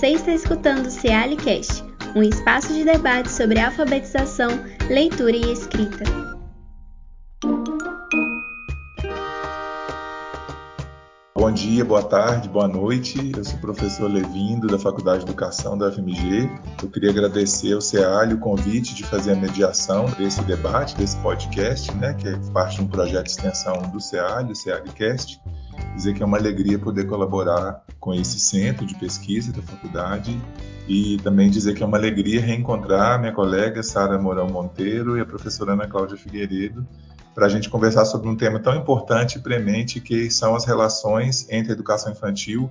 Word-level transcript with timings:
Você 0.00 0.12
está 0.12 0.32
escutando 0.32 0.86
o 0.86 0.90
Cealicast, 0.90 1.84
um 2.16 2.22
espaço 2.22 2.72
de 2.72 2.84
debate 2.84 3.30
sobre 3.30 3.60
alfabetização, 3.60 4.48
leitura 4.88 5.36
e 5.36 5.52
escrita. 5.52 6.04
Bom 11.34 11.52
dia, 11.52 11.84
boa 11.84 12.02
tarde, 12.02 12.48
boa 12.48 12.66
noite. 12.66 13.30
Eu 13.36 13.44
sou 13.44 13.56
o 13.56 13.60
professor 13.60 14.10
Levindo, 14.10 14.68
da 14.68 14.78
Faculdade 14.78 15.18
de 15.18 15.30
Educação 15.30 15.76
da 15.76 15.88
UFMG. 15.88 16.48
Eu 16.82 16.88
queria 16.88 17.10
agradecer 17.10 17.74
ao 17.74 17.82
CEAL 17.82 18.30
o 18.30 18.38
convite 18.38 18.94
de 18.94 19.04
fazer 19.04 19.32
a 19.32 19.36
mediação 19.36 20.06
desse 20.16 20.40
debate, 20.44 20.96
desse 20.96 21.18
podcast, 21.18 21.94
né, 21.96 22.14
que 22.14 22.26
é 22.26 22.38
parte 22.54 22.76
de 22.76 22.84
um 22.84 22.88
projeto 22.88 23.26
de 23.26 23.32
extensão 23.32 23.82
do 23.92 24.00
CEAL, 24.00 24.46
o 24.46 24.54
CEALcast 24.54 25.38
dizer 25.94 26.14
que 26.14 26.22
é 26.22 26.26
uma 26.26 26.38
alegria 26.38 26.78
poder 26.78 27.06
colaborar 27.06 27.84
com 27.98 28.14
esse 28.14 28.38
centro 28.40 28.86
de 28.86 28.94
pesquisa 28.94 29.52
da 29.52 29.62
faculdade 29.62 30.40
e 30.88 31.18
também 31.18 31.50
dizer 31.50 31.74
que 31.74 31.82
é 31.82 31.86
uma 31.86 31.96
alegria 31.96 32.40
reencontrar 32.40 33.18
minha 33.18 33.32
colega 33.32 33.82
Sara 33.82 34.18
Mourão 34.18 34.48
Monteiro 34.48 35.16
e 35.16 35.20
a 35.20 35.26
professora 35.26 35.72
Ana 35.72 35.86
Cláudia 35.86 36.16
Figueiredo 36.16 36.86
para 37.34 37.46
a 37.46 37.48
gente 37.48 37.70
conversar 37.70 38.04
sobre 38.04 38.28
um 38.28 38.36
tema 38.36 38.58
tão 38.58 38.74
importante 38.74 39.38
e 39.38 39.40
premente 39.40 40.00
que 40.00 40.30
são 40.30 40.54
as 40.54 40.64
relações 40.64 41.46
entre 41.48 41.72
a 41.72 41.74
educação 41.74 42.12
infantil 42.12 42.70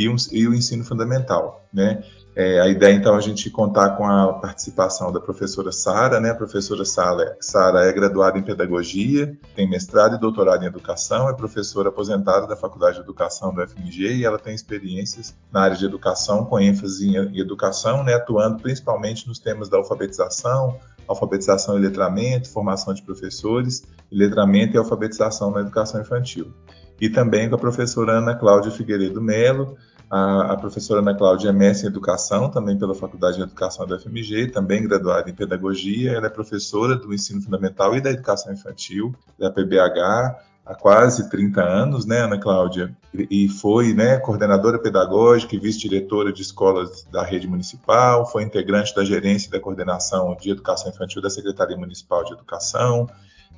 e, 0.00 0.48
o 0.48 0.54
ensino 0.54 0.84
fundamental, 0.84 1.64
né? 1.72 2.02
É, 2.34 2.60
a 2.60 2.68
ideia, 2.68 2.94
então, 2.94 3.14
é 3.14 3.18
a 3.18 3.20
gente 3.20 3.50
contar 3.50 3.96
com 3.96 4.06
a 4.06 4.32
participação 4.34 5.10
da 5.10 5.20
professora 5.20 5.72
Sara, 5.72 6.20
né? 6.20 6.30
A 6.30 6.34
professora 6.34 6.84
Sara 6.84 7.84
é 7.84 7.92
graduada 7.92 8.38
em 8.38 8.42
Pedagogia, 8.42 9.36
tem 9.56 9.68
mestrado 9.68 10.14
e 10.14 10.18
doutorado 10.18 10.62
em 10.62 10.66
Educação, 10.66 11.28
é 11.28 11.34
professora 11.34 11.88
aposentada 11.88 12.46
da 12.46 12.56
Faculdade 12.56 12.96
de 12.96 13.02
Educação 13.02 13.52
do 13.52 13.66
FMG 13.66 14.14
e 14.14 14.24
ela 14.24 14.38
tem 14.38 14.54
experiências 14.54 15.36
na 15.52 15.62
área 15.62 15.76
de 15.76 15.84
educação, 15.84 16.44
com 16.44 16.58
ênfase 16.60 17.08
em 17.08 17.38
educação, 17.38 18.04
né? 18.04 18.14
Atuando 18.14 18.62
principalmente 18.62 19.26
nos 19.26 19.40
temas 19.40 19.68
da 19.68 19.76
alfabetização, 19.78 20.78
alfabetização 21.08 21.76
e 21.76 21.80
letramento, 21.80 22.48
formação 22.48 22.94
de 22.94 23.02
professores, 23.02 23.82
letramento 24.10 24.76
e 24.76 24.78
alfabetização 24.78 25.50
na 25.50 25.60
educação 25.60 26.00
infantil. 26.00 26.52
E 27.00 27.08
também 27.08 27.48
com 27.48 27.56
a 27.56 27.58
professora 27.58 28.12
Ana 28.12 28.34
Cláudia 28.34 28.70
Figueiredo 28.70 29.20
Melo, 29.20 29.76
a, 30.10 30.52
a, 30.52 30.56
professora 30.56 31.00
Ana 31.00 31.14
Cláudia 31.14 31.50
é 31.50 31.52
mestre 31.52 31.86
em 31.86 31.90
educação, 31.90 32.50
também 32.50 32.76
pela 32.76 32.96
Faculdade 32.96 33.36
de 33.36 33.44
Educação 33.44 33.86
da 33.86 33.96
FMG, 33.96 34.48
também 34.48 34.82
graduada 34.82 35.30
em 35.30 35.34
pedagogia. 35.34 36.12
Ela 36.12 36.26
é 36.26 36.30
professora 36.30 36.96
do 36.96 37.14
ensino 37.14 37.40
fundamental 37.40 37.94
e 37.94 38.00
da 38.00 38.10
educação 38.10 38.52
infantil 38.52 39.14
da 39.38 39.52
PBH 39.52 40.36
há 40.66 40.74
quase 40.74 41.30
30 41.30 41.62
anos, 41.62 42.06
né, 42.06 42.22
Ana 42.22 42.38
Cláudia? 42.38 42.92
E 43.14 43.48
foi 43.48 43.94
né, 43.94 44.18
coordenadora 44.18 44.80
pedagógica 44.80 45.54
e 45.54 45.60
vice-diretora 45.60 46.32
de 46.32 46.42
escolas 46.42 47.04
da 47.10 47.22
rede 47.22 47.46
municipal, 47.46 48.26
foi 48.26 48.42
integrante 48.42 48.92
da 48.94 49.04
gerência 49.04 49.46
e 49.48 49.52
da 49.52 49.60
coordenação 49.60 50.36
de 50.40 50.50
educação 50.50 50.90
infantil 50.90 51.22
da 51.22 51.30
Secretaria 51.30 51.76
Municipal 51.76 52.24
de 52.24 52.32
Educação 52.32 53.08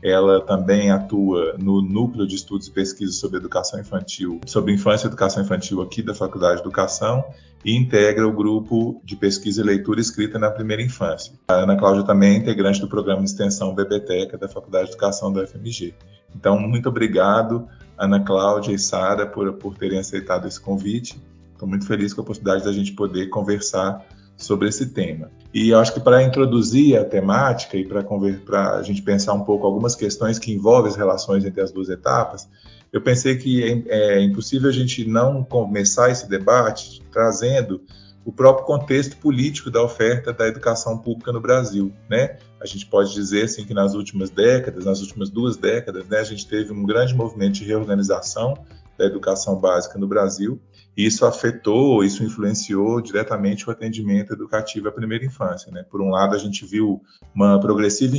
ela 0.03 0.41
também 0.41 0.91
atua 0.91 1.57
no 1.59 1.81
Núcleo 1.81 2.27
de 2.27 2.35
Estudos 2.35 2.67
e 2.67 2.71
Pesquisas 2.71 3.17
sobre 3.17 3.39
Educação 3.39 3.81
Infantil, 3.81 4.41
sobre 4.47 4.73
Infância 4.73 5.07
e 5.07 5.09
Educação 5.09 5.43
Infantil 5.43 5.81
aqui 5.81 6.03
da 6.03 6.15
Faculdade 6.15 6.57
de 6.57 6.63
Educação 6.63 7.25
e 7.65 7.77
integra 7.77 8.27
o 8.27 8.33
grupo 8.33 9.01
de 9.05 9.15
pesquisa 9.15 9.61
e 9.61 9.65
leitura 9.65 10.01
escrita 10.01 10.39
na 10.39 10.51
primeira 10.51 10.83
infância. 10.83 11.33
A 11.49 11.55
Ana 11.55 11.77
Cláudia 11.77 12.03
também 12.03 12.35
é 12.35 12.37
integrante 12.39 12.81
do 12.81 12.89
programa 12.89 13.23
de 13.23 13.31
extensão 13.31 13.75
Bebeteca 13.75 14.37
da 14.37 14.49
Faculdade 14.49 14.87
de 14.87 14.91
Educação 14.93 15.33
da 15.33 15.43
UFMG. 15.43 15.95
Então, 16.35 16.59
muito 16.59 16.89
obrigado, 16.89 17.69
Ana 17.97 18.19
Cláudia 18.21 18.73
e 18.73 18.79
Sara, 18.79 19.27
por, 19.27 19.53
por 19.55 19.77
terem 19.77 19.99
aceitado 19.99 20.49
esse 20.49 20.61
convite. 20.61 21.21
Estou 21.53 21.69
muito 21.69 21.87
feliz 21.87 22.13
com 22.13 22.23
a 22.23 22.25
possibilidade 22.25 22.65
da 22.65 22.73
gente 22.73 22.93
poder 22.93 23.29
conversar 23.29 24.05
sobre 24.37 24.69
esse 24.69 24.87
tema. 24.87 25.31
E 25.53 25.75
acho 25.75 25.93
que 25.93 26.01
para 26.01 26.23
introduzir 26.23 26.99
a 26.99 27.05
temática 27.05 27.77
e 27.77 27.87
para 27.87 28.77
a 28.77 28.83
gente 28.83 29.03
pensar 29.03 29.35
um 29.35 29.45
pouco 29.45 29.67
algumas 29.67 29.95
questões 29.95 30.39
que 30.39 30.53
envolvem 30.53 30.91
as 30.91 30.97
relações 30.97 31.45
entre 31.45 31.61
as 31.61 31.71
duas 31.71 31.91
etapas, 31.91 32.49
eu 32.91 33.03
pensei 33.03 33.37
que 33.37 33.85
é, 33.87 34.17
é 34.17 34.21
impossível 34.21 34.69
a 34.69 34.73
gente 34.73 35.05
não 35.07 35.45
começar 35.45 36.11
esse 36.11 36.29
debate 36.29 37.03
trazendo 37.11 37.83
o 38.25 38.33
próprio 38.33 38.65
contexto 38.65 39.17
político 39.17 39.71
da 39.71 39.83
oferta 39.83 40.33
da 40.33 40.47
educação 40.47 40.97
pública 40.97 41.33
no 41.33 41.41
Brasil, 41.41 41.93
né? 42.09 42.39
A 42.61 42.67
gente 42.67 42.87
pode 42.87 43.13
dizer 43.13 43.45
assim 43.45 43.65
que 43.65 43.75
nas 43.75 43.95
últimas 43.95 44.31
décadas, 44.31 44.85
nas 44.85 45.01
últimas 45.01 45.29
duas 45.29 45.57
décadas, 45.57 46.07
né, 46.07 46.19
a 46.19 46.25
gente 46.25 46.47
teve 46.47 46.73
um 46.73 46.85
grande 46.85 47.15
movimento 47.15 47.55
de 47.55 47.65
reorganização 47.65 48.55
da 48.99 49.05
educação 49.05 49.57
básica 49.57 49.99
no 49.99 50.07
Brasil 50.07 50.61
isso 50.97 51.25
afetou, 51.25 52.05
isso 52.05 52.23
influenciou 52.23 53.01
diretamente 53.01 53.67
o 53.67 53.73
atendimento 53.73 54.33
educativo 54.33 54.89
à 54.89 54.93
primeira 54.93 55.25
infância. 55.25 55.73
Né? 55.73 55.85
Por 55.91 56.03
um 56.03 56.11
lado, 56.11 56.35
a 56.35 56.39
gente 56.39 56.67
viu 56.67 57.01
uma 57.35 57.59
progressiva 57.59 58.15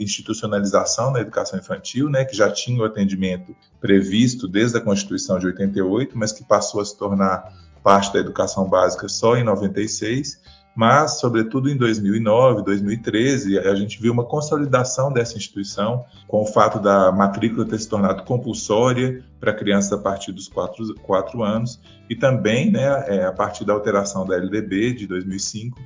institucionalização 0.00 1.10
na 1.10 1.20
educação 1.20 1.58
infantil, 1.58 2.08
né, 2.08 2.24
que 2.24 2.34
já 2.34 2.50
tinha 2.50 2.80
o 2.80 2.86
atendimento 2.86 3.54
previsto 3.80 4.48
desde 4.48 4.78
a 4.78 4.80
Constituição 4.80 5.38
de 5.38 5.46
88, 5.46 6.16
mas 6.16 6.32
que 6.32 6.42
passou 6.42 6.80
a 6.80 6.84
se 6.84 6.96
tornar 6.96 7.52
parte 7.82 8.12
da 8.12 8.18
educação 8.18 8.68
básica 8.68 9.08
só 9.08 9.36
em 9.36 9.44
96 9.44 10.40
mas, 10.76 11.20
sobretudo 11.20 11.70
em 11.70 11.76
2009, 11.76 12.62
2013, 12.62 13.58
a 13.60 13.74
gente 13.74 13.98
viu 13.98 14.12
uma 14.12 14.26
consolidação 14.26 15.10
dessa 15.10 15.38
instituição 15.38 16.04
com 16.28 16.42
o 16.42 16.46
fato 16.46 16.78
da 16.78 17.10
matrícula 17.10 17.64
ter 17.64 17.78
se 17.78 17.88
tornado 17.88 18.24
compulsória 18.24 19.24
para 19.40 19.54
crianças 19.54 19.90
a 19.94 19.98
partir 19.98 20.32
dos 20.32 20.48
4, 20.48 20.94
4 20.96 21.42
anos 21.42 21.80
e 22.10 22.14
também 22.14 22.70
né, 22.70 23.04
é, 23.08 23.24
a 23.24 23.32
partir 23.32 23.64
da 23.64 23.72
alteração 23.72 24.26
da 24.26 24.36
LDB 24.36 24.92
de 24.92 25.06
2005, 25.06 25.80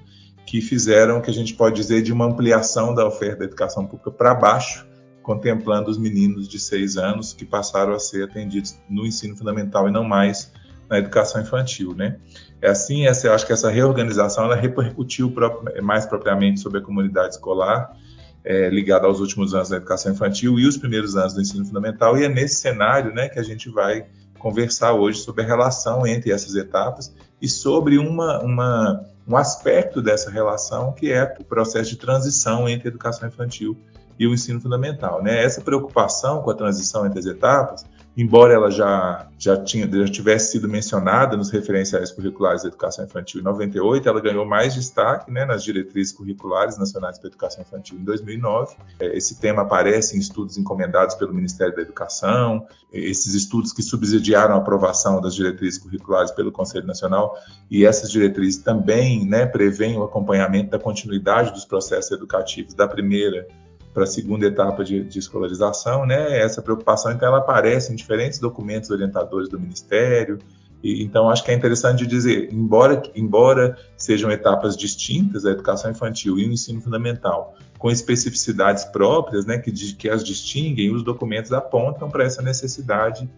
que 0.45 0.61
fizeram 0.61 1.21
que 1.21 1.31
a 1.31 1.35
gente 1.35 1.55
pode 1.55 1.77
dizer 1.77 2.03
de 2.03 2.13
uma 2.13 2.25
ampliação 2.25 2.93
da 2.93 3.07
oferta 3.07 3.39
da 3.39 3.45
educação 3.45 3.87
pública 3.87 4.11
para 4.11 4.35
baixo, 4.35 4.85
contemplando 5.23 5.89
os 5.89 5.99
meninos 5.99 6.49
de 6.49 6.59
6 6.59 6.97
anos 6.97 7.33
que 7.33 7.45
passaram 7.45 7.93
a 7.93 8.01
ser 8.01 8.25
atendidos 8.25 8.77
no 8.89 9.07
ensino 9.07 9.37
fundamental 9.37 9.89
e 9.89 9.93
não 9.93 10.03
mais 10.03 10.51
na 10.91 10.99
educação 10.99 11.41
infantil, 11.41 11.95
né? 11.95 12.17
É 12.61 12.69
assim, 12.69 13.07
essa, 13.07 13.29
eu 13.29 13.33
acho 13.33 13.47
que 13.47 13.53
essa 13.53 13.71
reorganização 13.71 14.45
ela 14.45 14.57
repercutiu 14.57 15.33
mais 15.81 16.05
propriamente 16.05 16.61
sobre 16.61 16.81
a 16.81 16.83
comunidade 16.83 17.35
escolar, 17.35 17.97
é, 18.45 18.69
ligada 18.69 19.07
aos 19.07 19.21
últimos 19.21 19.55
anos 19.55 19.69
da 19.69 19.77
educação 19.77 20.13
infantil 20.13 20.59
e 20.59 20.67
os 20.67 20.77
primeiros 20.77 21.17
anos 21.17 21.33
do 21.33 21.41
ensino 21.41 21.65
fundamental, 21.65 22.19
e 22.19 22.25
é 22.25 22.29
nesse 22.29 22.57
cenário 22.57 23.15
né, 23.15 23.29
que 23.29 23.39
a 23.39 23.43
gente 23.43 23.71
vai 23.71 24.07
conversar 24.39 24.95
hoje 24.95 25.21
sobre 25.21 25.45
a 25.45 25.47
relação 25.47 26.07
entre 26.07 26.33
essas 26.33 26.57
etapas 26.57 27.15
e 27.41 27.49
sobre 27.49 27.99
uma, 27.99 28.41
uma, 28.41 29.05
um 29.29 29.37
aspecto 29.37 30.03
dessa 30.03 30.31
relação 30.31 30.93
que 30.93 31.13
é 31.13 31.37
o 31.39 31.45
processo 31.45 31.91
de 31.91 31.97
transição 31.97 32.69
entre 32.69 32.89
a 32.89 32.91
educação 32.91 33.29
infantil 33.29 33.77
e 34.19 34.27
o 34.27 34.33
ensino 34.33 34.61
fundamental. 34.61 35.23
Né? 35.23 35.45
Essa 35.45 35.61
preocupação 35.61 36.43
com 36.43 36.51
a 36.51 36.55
transição 36.55 37.07
entre 37.07 37.19
as 37.19 37.27
etapas 37.27 37.85
embora 38.17 38.53
ela 38.53 38.71
já, 38.71 39.29
já, 39.39 39.57
tinha, 39.57 39.89
já 39.91 40.13
tivesse 40.13 40.53
sido 40.53 40.69
mencionada 40.69 41.37
nos 41.37 41.51
referenciais 41.51 42.11
curriculares 42.11 42.63
da 42.63 42.69
educação 42.69 43.05
infantil 43.05 43.41
em 43.41 43.45
98, 43.45 44.09
ela 44.09 44.21
ganhou 44.21 44.45
mais 44.45 44.75
destaque 44.75 45.31
né, 45.31 45.45
nas 45.45 45.63
diretrizes 45.63 46.13
curriculares 46.13 46.77
nacionais 46.77 47.19
para 47.19 47.29
a 47.29 47.31
educação 47.31 47.63
infantil 47.63 47.99
em 47.99 48.05
2009. 48.05 48.77
É, 48.99 49.17
esse 49.17 49.41
tema 49.41 49.63
aparece 49.63 50.17
em 50.17 50.21
estudos 50.21 50.59
encomendados 50.59 51.15
pelo 51.15 51.33
Ministério 51.33 51.75
da 51.75 51.83
Educação, 51.83 52.67
esses 52.93 53.35
estudos 53.35 53.73
que 53.73 53.83
subsidiaram 53.83 54.55
a 54.55 54.59
aprovação 54.59 55.21
das 55.21 55.35
diretrizes 55.35 55.79
curriculares 55.79 56.31
pelo 56.33 56.51
Conselho 56.51 56.87
Nacional, 56.87 57.37
e 57.71 57.85
essas 57.85 58.11
diretrizes 58.11 58.63
também 58.63 59.25
né, 59.25 59.47
prevêem 59.47 59.97
o 59.97 60.03
acompanhamento 60.03 60.71
da 60.71 60.79
continuidade 60.79 61.53
dos 61.53 61.65
processos 61.65 62.11
educativos 62.11 62.75
da 62.75 62.89
primeira 62.89 63.47
para 63.93 64.05
a 64.05 64.07
segunda 64.07 64.47
etapa 64.47 64.85
de, 64.85 65.03
de, 65.03 65.19
escolarização, 65.19 66.07
né? 66.07 66.39
Essa 66.39 66.63
preocupação, 66.63 67.13
então, 67.13 67.29
ela 67.29 67.39
aparece 67.39 67.93
em 67.93 67.97
diferentes 67.97 68.39
documentos 68.39 68.91
orientadores 68.91 69.49
do 69.49 69.59
Ministério. 69.59 70.39
E, 70.83 71.03
então, 71.03 71.29
acho 71.29 71.45
que 71.45 71.51
é 71.51 71.55
interessante 71.55 72.07
dizer, 72.07 72.53
embora, 72.53 73.03
embora 73.15 73.77
sejam 73.97 74.31
etapas 74.31 74.77
distintas, 74.77 75.45
a 75.45 75.51
educação 75.51 75.91
infantil 75.91 76.39
e 76.39 76.47
o 76.47 76.53
ensino 76.53 76.81
fundamental, 76.81 77.55
com 77.79 77.91
especificidades 77.91 78.85
próprias, 78.85 79.45
né, 79.45 79.59
que, 79.59 79.73
que 79.73 80.09
as 80.09 80.23
distinguem, 80.23 80.95
os 80.95 81.03
documentos 81.03 81.53
apontam 81.53 82.09
para 82.09 82.25
essa 82.25 82.41
necessidade 82.41 83.29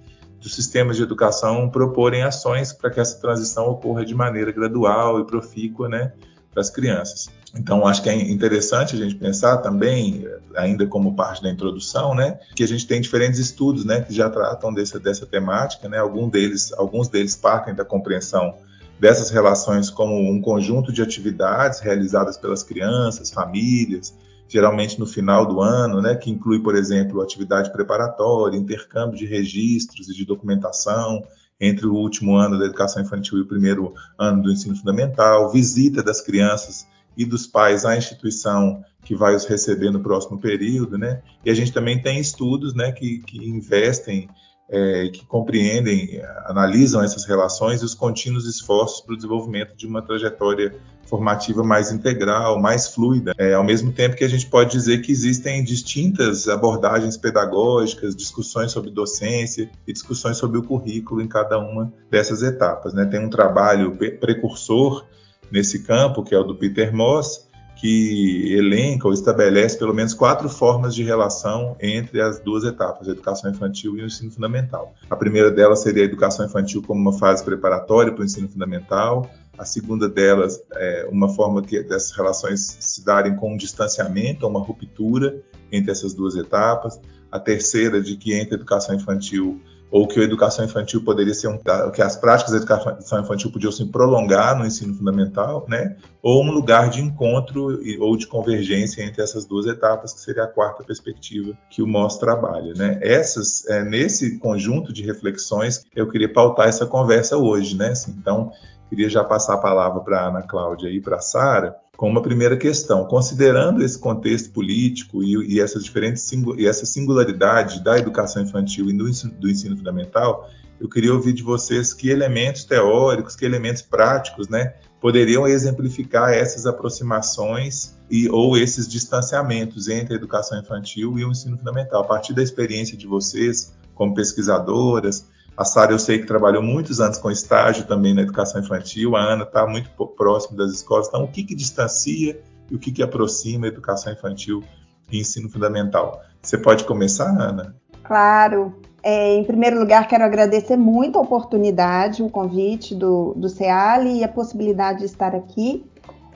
dos 0.41 0.55
sistemas 0.55 0.97
de 0.97 1.05
educação 1.05 1.71
proporem 1.71 2.23
ações 2.25 2.73
para 2.73 2.91
que 2.91 2.99
essa 2.99 3.21
transição 3.21 3.69
ocorra 3.69 4.05
de 4.05 4.13
maneira 4.13 4.51
gradual 4.51 5.21
e 5.21 5.25
profícua, 5.25 5.89
né, 5.89 6.13
para 6.53 6.61
as 6.61 6.71
crianças. 6.71 7.29
Então, 7.55 7.87
acho 7.87 8.03
que 8.03 8.09
é 8.09 8.15
interessante 8.15 8.95
a 8.95 8.99
gente 8.99 9.15
pensar 9.15 9.59
também, 9.59 10.27
ainda 10.55 10.87
como 10.87 11.15
parte 11.15 11.43
da 11.43 11.51
introdução, 11.51 12.15
né, 12.15 12.39
que 12.55 12.63
a 12.63 12.69
gente 12.69 12.87
tem 12.87 13.01
diferentes 13.01 13.39
estudos, 13.39 13.85
né, 13.85 14.01
que 14.01 14.15
já 14.15 14.31
tratam 14.31 14.73
dessa, 14.73 14.99
dessa 14.99 15.27
temática, 15.27 15.89
né, 15.89 15.99
algum 15.99 16.29
deles, 16.29 16.73
alguns 16.75 17.09
deles 17.09 17.37
partem 17.37 17.75
da 17.75 17.85
compreensão 17.85 18.55
dessas 18.99 19.31
relações 19.31 19.91
como 19.91 20.15
um 20.17 20.41
conjunto 20.41 20.93
de 20.93 21.03
atividades 21.03 21.81
realizadas 21.81 22.37
pelas 22.37 22.63
crianças, 22.63 23.31
famílias, 23.31 24.15
geralmente 24.49 24.99
no 24.99 25.07
final 25.07 25.47
do 25.47 25.61
ano, 25.61 26.01
né, 26.01 26.15
que 26.15 26.31
inclui, 26.31 26.61
por 26.61 26.75
exemplo, 26.75 27.21
atividade 27.21 27.71
preparatória, 27.73 28.57
intercâmbio 28.57 29.19
de 29.19 29.27
registros 29.27 30.09
e 30.09 30.15
de 30.15 30.25
documentação 30.25 31.23
entre 31.63 31.87
o 31.87 31.95
último 31.95 32.35
ano 32.35 32.59
da 32.59 32.67
educação 32.67 33.01
infantil 33.01 33.39
e 33.39 33.43
o 33.43 33.47
primeiro 33.47 33.95
ano 34.19 34.43
do 34.43 34.51
ensino 34.51 34.77
fundamental, 34.77 35.51
visita 35.53 36.03
das 36.03 36.21
crianças 36.21 36.89
e 37.17 37.25
dos 37.25 37.47
pais 37.47 37.85
à 37.85 37.97
instituição 37.97 38.85
que 39.05 39.15
vai 39.15 39.37
os 39.37 39.45
receber 39.45 39.91
no 39.91 40.01
próximo 40.01 40.41
período, 40.41 40.99
né? 40.99 41.23
E 41.45 41.51
a 41.51 41.55
gente 41.55 41.73
também 41.73 42.03
tem 42.03 42.19
estudos, 42.19 42.75
né, 42.75 42.91
que, 42.91 43.19
que 43.19 43.39
investem, 43.39 44.29
é, 44.73 45.09
que 45.09 45.27
compreendem, 45.27 46.23
analisam 46.47 47.03
essas 47.03 47.27
relações 47.27 47.83
e 47.83 47.85
os 47.85 47.95
contínuos 47.95 48.47
esforços 48.47 49.03
para 49.03 49.13
o 49.13 49.17
desenvolvimento 49.17 49.77
de 49.77 49.87
uma 49.87 50.01
trajetória 50.01 50.75
formativa 51.05 51.63
mais 51.63 51.93
integral, 51.93 52.59
mais 52.59 52.89
fluida, 52.89 53.35
é, 53.37 53.53
ao 53.53 53.63
mesmo 53.63 53.93
tempo 53.93 54.17
que 54.17 54.25
a 54.25 54.29
gente 54.29 54.47
pode 54.47 54.71
dizer 54.71 55.03
que 55.03 55.13
existem 55.13 55.63
distintas 55.63 56.49
abordagens 56.49 57.19
pedagógicas, 57.19 58.17
discussões 58.17 58.73
sobre 58.73 58.91
docência 58.91 59.69
e 59.87 59.93
discussões 59.93 60.39
sobre 60.39 60.59
o 60.59 60.63
currículo 60.63 61.21
em 61.21 61.29
cada 61.29 61.59
uma 61.59 61.93
dessas 62.11 62.43
etapas. 62.43 62.95
Né? 62.95 63.05
Tem 63.05 63.21
um 63.21 63.29
trabalho 63.29 63.95
precursor 64.19 65.05
nesse 65.51 65.81
campo, 65.81 66.25
que 66.25 66.35
é 66.35 66.39
o 66.39 66.45
do 66.45 66.55
Peter 66.55 66.97
Moss, 66.97 67.47
que 67.83 68.55
elenca 68.55 69.09
ou 69.09 69.13
estabelece 69.13 69.77
pelo 69.77 69.93
menos 69.93 70.15
quatro 70.15 70.49
formas 70.49 70.95
de 70.95 71.03
relação 71.03 71.77
entre 71.81 72.21
as 72.21 72.39
duas 72.39 72.63
etapas, 72.63 73.09
a 73.09 73.11
educação 73.11 73.51
infantil 73.51 73.99
e 73.99 74.03
o 74.03 74.07
ensino 74.07 74.31
fundamental. 74.31 74.95
A 75.11 75.17
primeira 75.17 75.51
delas 75.51 75.83
seria 75.83 76.05
a 76.05 76.05
educação 76.05 76.47
infantil 76.47 76.81
como 76.81 77.01
uma 77.01 77.19
fase 77.19 77.43
preparatória 77.45 78.13
para 78.13 78.23
o 78.23 78.25
ensino 78.25 78.49
fundamental. 78.49 79.29
A 79.59 79.65
segunda 79.65 80.09
delas 80.09 80.63
é 80.77 81.09
uma 81.11 81.29
forma 81.29 81.61
que 81.61 81.83
dessas 81.83 82.13
relações 82.13 82.61
se 82.79 83.05
darem 83.05 83.35
com 83.35 83.55
um 83.55 83.57
distanciamento, 83.57 84.47
uma 84.47 84.61
ruptura 84.61 85.43
entre 85.73 85.91
essas 85.91 86.15
duas 86.15 86.37
etapas. 86.37 87.01
A 87.33 87.41
terceira 87.41 88.01
de 88.01 88.17
que 88.17 88.33
entre 88.33 88.55
a 88.55 88.59
educação 88.59 88.95
infantil 88.95 89.61
ou 89.93 90.09
que 90.09 90.19
a 90.19 90.23
educação 90.23 90.65
infantil 90.65 91.05
poderia 91.05 91.35
ser 91.35 91.49
um, 91.49 91.59
que 91.93 92.01
as 92.01 92.17
práticas 92.17 92.53
da 92.53 92.57
educação 92.57 93.21
infantil 93.21 93.53
podiam 93.53 93.71
se 93.71 93.85
prolongar 93.85 94.59
no 94.59 94.65
ensino 94.65 94.95
fundamental, 94.95 95.67
né? 95.69 95.97
Ou 96.23 96.43
um 96.43 96.51
lugar 96.51 96.89
de 96.89 97.03
encontro 97.03 97.79
ou 98.01 98.17
de 98.17 98.27
convergência 98.27 99.03
entre 99.03 99.23
essas 99.23 99.45
duas 99.45 99.67
etapas, 99.67 100.15
que 100.15 100.21
seria 100.21 100.45
a 100.45 100.47
quarta 100.47 100.83
perspectiva 100.83 101.53
que 101.69 101.83
o 101.83 101.87
MOS 101.87 102.17
trabalha, 102.17 102.73
né? 102.73 102.99
Essas, 103.03 103.67
é, 103.69 103.85
nesse 103.85 104.39
conjunto 104.39 104.95
de 104.95 105.03
reflexões, 105.03 105.85
eu 105.95 106.09
queria 106.09 106.33
pautar 106.33 106.69
essa 106.69 106.87
conversa 106.87 107.37
hoje, 107.37 107.77
né? 107.77 107.91
Assim, 107.91 108.15
então, 108.19 108.51
queria 108.93 109.09
já 109.09 109.25
passar 109.25 109.55
a 109.55 109.59
palavra 109.59 110.03
para 110.03 110.21
a 110.21 110.29
Ana 110.29 110.43
Cláudia 110.43 110.91
e 110.91 111.01
para 111.01 111.17
a 111.17 111.21
Sara, 111.21 111.75
com 111.97 112.11
uma 112.11 112.21
primeira 112.21 112.59
questão. 112.59 113.07
Considerando 113.07 113.83
esse 113.83 113.99
contexto 113.99 114.51
político 114.51 115.23
e, 115.23 115.55
e 115.55 115.61
essas 115.61 115.83
diferentes 115.83 116.31
e 116.59 116.67
essa 116.67 116.85
singularidade 116.85 117.83
da 117.83 117.97
educação 117.97 118.43
infantil 118.43 118.91
e 118.91 118.93
do 118.93 119.09
ensino, 119.09 119.33
do 119.33 119.49
ensino 119.49 119.75
fundamental, 119.79 120.47
eu 120.79 120.91
queria 120.91 121.15
ouvir 121.15 121.33
de 121.33 121.43
vocês 121.43 121.95
que 121.95 122.11
elementos 122.11 122.65
teóricos, 122.65 123.35
que 123.35 123.47
elementos 123.47 123.81
práticos, 123.81 124.51
né, 124.51 124.75
poderiam 125.01 125.49
exemplificar 125.49 126.35
essas 126.35 126.67
aproximações 126.67 127.97
e 128.11 128.29
ou 128.29 128.59
esses 128.59 128.87
distanciamentos 128.87 129.89
entre 129.89 130.13
a 130.13 130.17
educação 130.19 130.61
infantil 130.61 131.19
e 131.19 131.25
o 131.25 131.31
ensino 131.31 131.57
fundamental, 131.57 132.03
a 132.03 132.07
partir 132.07 132.35
da 132.35 132.43
experiência 132.43 132.95
de 132.95 133.07
vocês 133.07 133.73
como 133.95 134.13
pesquisadoras, 134.13 135.27
a 135.57 135.65
Sara 135.65 135.93
eu 135.93 135.99
sei 135.99 136.19
que 136.19 136.27
trabalhou 136.27 136.63
muitos 136.63 137.01
anos 137.01 137.19
com 137.19 137.31
estágio 137.31 137.87
também 137.87 138.15
na 138.15 138.23
educação 138.23 138.61
infantil, 138.61 139.17
a 139.17 139.21
Ana 139.21 139.45
está 139.45 139.67
muito 139.67 139.91
próximo 140.17 140.57
das 140.57 140.73
escolas, 140.73 141.09
então 141.09 141.25
o 141.25 141.29
que, 141.29 141.45
que 141.45 141.55
distancia 141.55 142.41
e 142.71 142.75
o 142.75 142.79
que, 142.79 142.91
que 142.91 143.03
aproxima 143.03 143.67
a 143.67 143.69
educação 143.69 144.13
infantil 144.13 144.63
e 145.11 145.21
ensino 145.21 145.51
fundamental? 145.51 146.23
Você 146.41 146.57
pode 146.57 146.85
começar, 146.85 147.29
Ana? 147.29 147.77
Claro. 148.03 148.75
É, 149.03 149.35
em 149.35 149.45
primeiro 149.45 149.79
lugar, 149.79 150.07
quero 150.07 150.25
agradecer 150.25 150.77
muito 150.77 151.19
a 151.19 151.23
oportunidade, 151.23 152.23
o 152.23 152.31
convite 152.31 152.95
do, 152.95 153.35
do 153.35 153.49
CEALI 153.49 154.19
e 154.19 154.25
a 154.25 154.29
possibilidade 154.29 155.01
de 155.01 155.07
estar 155.07 155.35
aqui. 155.35 155.85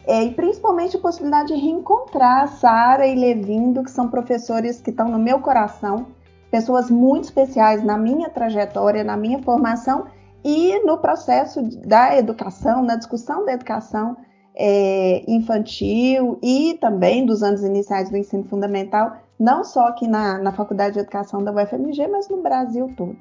É, 0.05 0.23
e 0.23 0.35
principalmente 0.35 0.97
a 0.97 1.01
possibilidade 1.01 1.49
de 1.49 1.61
reencontrar 1.61 2.49
Sara 2.49 3.07
e 3.07 3.15
Levindo, 3.15 3.83
que 3.83 3.91
são 3.91 4.09
professores 4.09 4.81
que 4.81 4.91
estão 4.91 5.09
no 5.09 5.19
meu 5.19 5.41
coração 5.41 6.07
pessoas 6.51 6.91
muito 6.91 7.25
especiais 7.25 7.83
na 7.83 7.99
minha 7.99 8.29
trajetória, 8.29 9.05
na 9.05 9.17
minha 9.17 9.43
formação 9.43 10.07
e 10.45 10.79
no 10.85 10.99
processo 10.99 11.63
da 11.87 12.17
educação, 12.17 12.83
na 12.83 12.97
discussão 12.97 13.45
da 13.45 13.53
educação 13.53 14.17
é, 14.55 15.23
infantil 15.31 16.39
e 16.43 16.79
também 16.81 17.27
dos 17.27 17.43
anos 17.43 17.63
iniciais 17.63 18.09
do 18.09 18.17
ensino 18.17 18.45
fundamental, 18.45 19.17
não 19.39 19.63
só 19.63 19.89
aqui 19.89 20.09
na, 20.09 20.39
na 20.39 20.53
Faculdade 20.53 20.95
de 20.95 21.01
Educação 21.01 21.45
da 21.45 21.53
UFMG, 21.53 22.09
mas 22.09 22.29
no 22.29 22.43
Brasil 22.43 22.93
todo. 22.97 23.17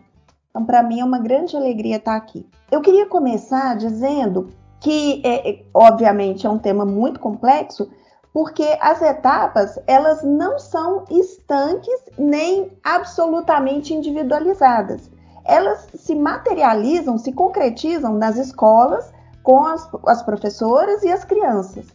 Então, 0.50 0.66
para 0.66 0.82
mim 0.82 1.02
é 1.02 1.04
uma 1.04 1.20
grande 1.20 1.58
alegria 1.58 1.98
estar 1.98 2.16
aqui. 2.16 2.48
Eu 2.72 2.80
queria 2.80 3.06
começar 3.06 3.76
dizendo 3.76 4.50
que, 4.80 5.22
é, 5.26 5.64
obviamente, 5.74 6.48
é 6.48 6.50
um 6.50 6.58
tema 6.58 6.86
muito 6.86 7.20
complexo, 7.20 7.90
porque 8.36 8.78
as 8.82 9.02
etapas 9.02 9.80
elas 9.88 10.22
não 10.22 10.60
são 10.60 11.06
estanques 11.10 12.02
nem 12.18 12.70
absolutamente 12.84 13.94
individualizadas. 13.94 15.10
Elas 15.46 15.88
se 15.96 16.14
materializam, 16.14 17.18
se 17.18 17.32
concretizam 17.32 18.16
nas 18.16 18.36
escolas 18.36 19.10
com 19.42 19.64
as, 19.64 19.90
as 20.06 20.22
professoras 20.22 21.02
e 21.04 21.08
as 21.10 21.24
crianças. 21.24 21.86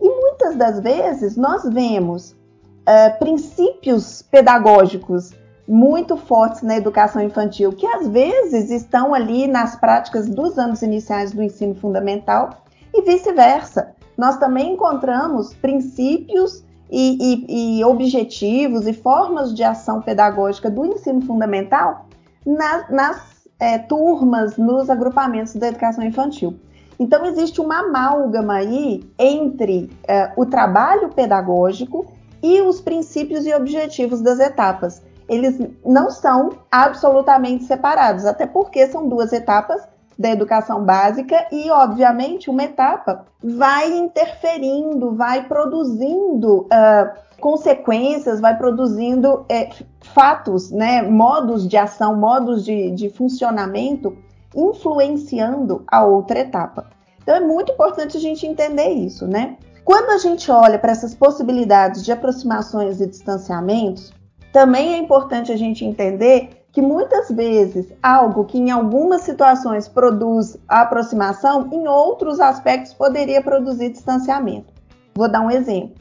E 0.00 0.08
muitas 0.08 0.56
das 0.56 0.80
vezes 0.80 1.36
nós 1.36 1.62
vemos 1.62 2.32
uh, 2.32 3.16
princípios 3.20 4.20
pedagógicos 4.20 5.30
muito 5.68 6.16
fortes 6.16 6.62
na 6.62 6.76
educação 6.76 7.22
infantil, 7.22 7.70
que 7.72 7.86
às 7.86 8.08
vezes 8.08 8.68
estão 8.72 9.14
ali 9.14 9.46
nas 9.46 9.76
práticas 9.76 10.28
dos 10.28 10.58
anos 10.58 10.82
iniciais 10.82 11.30
do 11.30 11.40
ensino 11.40 11.76
fundamental 11.76 12.64
e 12.92 13.00
vice-versa 13.02 13.96
nós 14.18 14.36
também 14.36 14.72
encontramos 14.72 15.54
princípios 15.54 16.64
e, 16.90 17.46
e, 17.46 17.78
e, 17.78 17.84
objetivos 17.84 18.86
e 18.88 18.92
formas 18.92 19.54
de 19.54 19.62
ação 19.62 20.02
pedagógica 20.02 20.68
do 20.68 20.84
ensino 20.84 21.20
fundamental 21.20 22.06
nas, 22.44 22.90
nas 22.90 23.48
é, 23.60 23.78
turmas, 23.78 24.56
nos 24.56 24.90
agrupamentos 24.90 25.54
da 25.54 25.68
educação 25.68 26.04
infantil. 26.04 26.58
Então, 26.98 27.24
existe 27.26 27.60
uma 27.60 27.80
amálgama 27.80 28.54
aí 28.54 29.08
entre 29.16 29.88
é, 30.08 30.32
o 30.36 30.44
trabalho 30.44 31.10
pedagógico 31.10 32.06
e 32.42 32.60
os 32.60 32.80
princípios 32.80 33.46
e 33.46 33.54
objetivos 33.54 34.20
das 34.20 34.40
etapas. 34.40 35.00
Eles 35.28 35.60
não 35.84 36.10
são 36.10 36.50
absolutamente 36.72 37.64
separados, 37.64 38.24
até 38.24 38.46
porque 38.46 38.86
são 38.88 39.08
duas 39.08 39.32
etapas 39.32 39.82
da 40.18 40.30
educação 40.30 40.84
básica 40.84 41.46
e, 41.52 41.70
obviamente, 41.70 42.50
uma 42.50 42.64
etapa 42.64 43.24
vai 43.42 43.96
interferindo, 43.96 45.14
vai 45.14 45.46
produzindo 45.46 46.62
uh, 46.62 47.38
consequências, 47.40 48.40
vai 48.40 48.56
produzindo 48.56 49.46
é, 49.48 49.70
fatos, 50.00 50.72
né, 50.72 51.02
modos 51.02 51.68
de 51.68 51.76
ação, 51.76 52.16
modos 52.16 52.64
de, 52.64 52.90
de 52.90 53.10
funcionamento 53.10 54.16
influenciando 54.56 55.84
a 55.86 56.04
outra 56.04 56.40
etapa. 56.40 56.90
Então 57.22 57.36
é 57.36 57.40
muito 57.40 57.72
importante 57.72 58.16
a 58.16 58.20
gente 58.20 58.46
entender 58.46 58.88
isso, 58.88 59.26
né? 59.26 59.56
Quando 59.84 60.10
a 60.10 60.18
gente 60.18 60.50
olha 60.50 60.78
para 60.78 60.92
essas 60.92 61.14
possibilidades 61.14 62.04
de 62.04 62.10
aproximações 62.10 63.00
e 63.00 63.06
distanciamentos, 63.06 64.12
também 64.52 64.94
é 64.94 64.98
importante 64.98 65.52
a 65.52 65.56
gente 65.56 65.84
entender 65.84 66.57
que 66.72 66.82
muitas 66.82 67.30
vezes 67.30 67.86
algo 68.02 68.44
que 68.44 68.58
em 68.58 68.70
algumas 68.70 69.22
situações 69.22 69.88
produz 69.88 70.56
aproximação, 70.68 71.68
em 71.72 71.88
outros 71.88 72.40
aspectos 72.40 72.92
poderia 72.92 73.42
produzir 73.42 73.90
distanciamento. 73.90 74.72
Vou 75.14 75.28
dar 75.28 75.40
um 75.40 75.50
exemplo. 75.50 75.96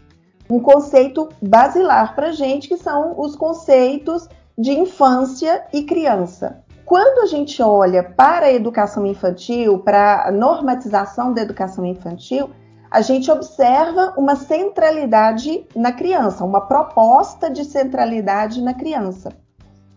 Um 0.49 0.59
conceito 0.59 1.29
basilar 1.41 2.15
para 2.15 2.31
gente 2.31 2.67
que 2.67 2.77
são 2.77 3.19
os 3.19 3.35
conceitos 3.35 4.29
de 4.57 4.71
infância 4.71 5.65
e 5.73 5.83
criança. 5.83 6.63
Quando 6.85 7.23
a 7.23 7.25
gente 7.25 7.61
olha 7.61 8.01
para 8.01 8.45
a 8.45 8.53
educação 8.53 9.05
infantil, 9.05 9.79
para 9.79 10.27
a 10.27 10.31
normatização 10.31 11.33
da 11.33 11.41
educação 11.41 11.85
infantil, 11.85 12.49
a 12.89 13.01
gente 13.01 13.29
observa 13.29 14.13
uma 14.17 14.35
centralidade 14.35 15.65
na 15.75 15.91
criança, 15.91 16.45
uma 16.45 16.61
proposta 16.61 17.49
de 17.49 17.65
centralidade 17.65 18.61
na 18.61 18.73
criança. 18.73 19.29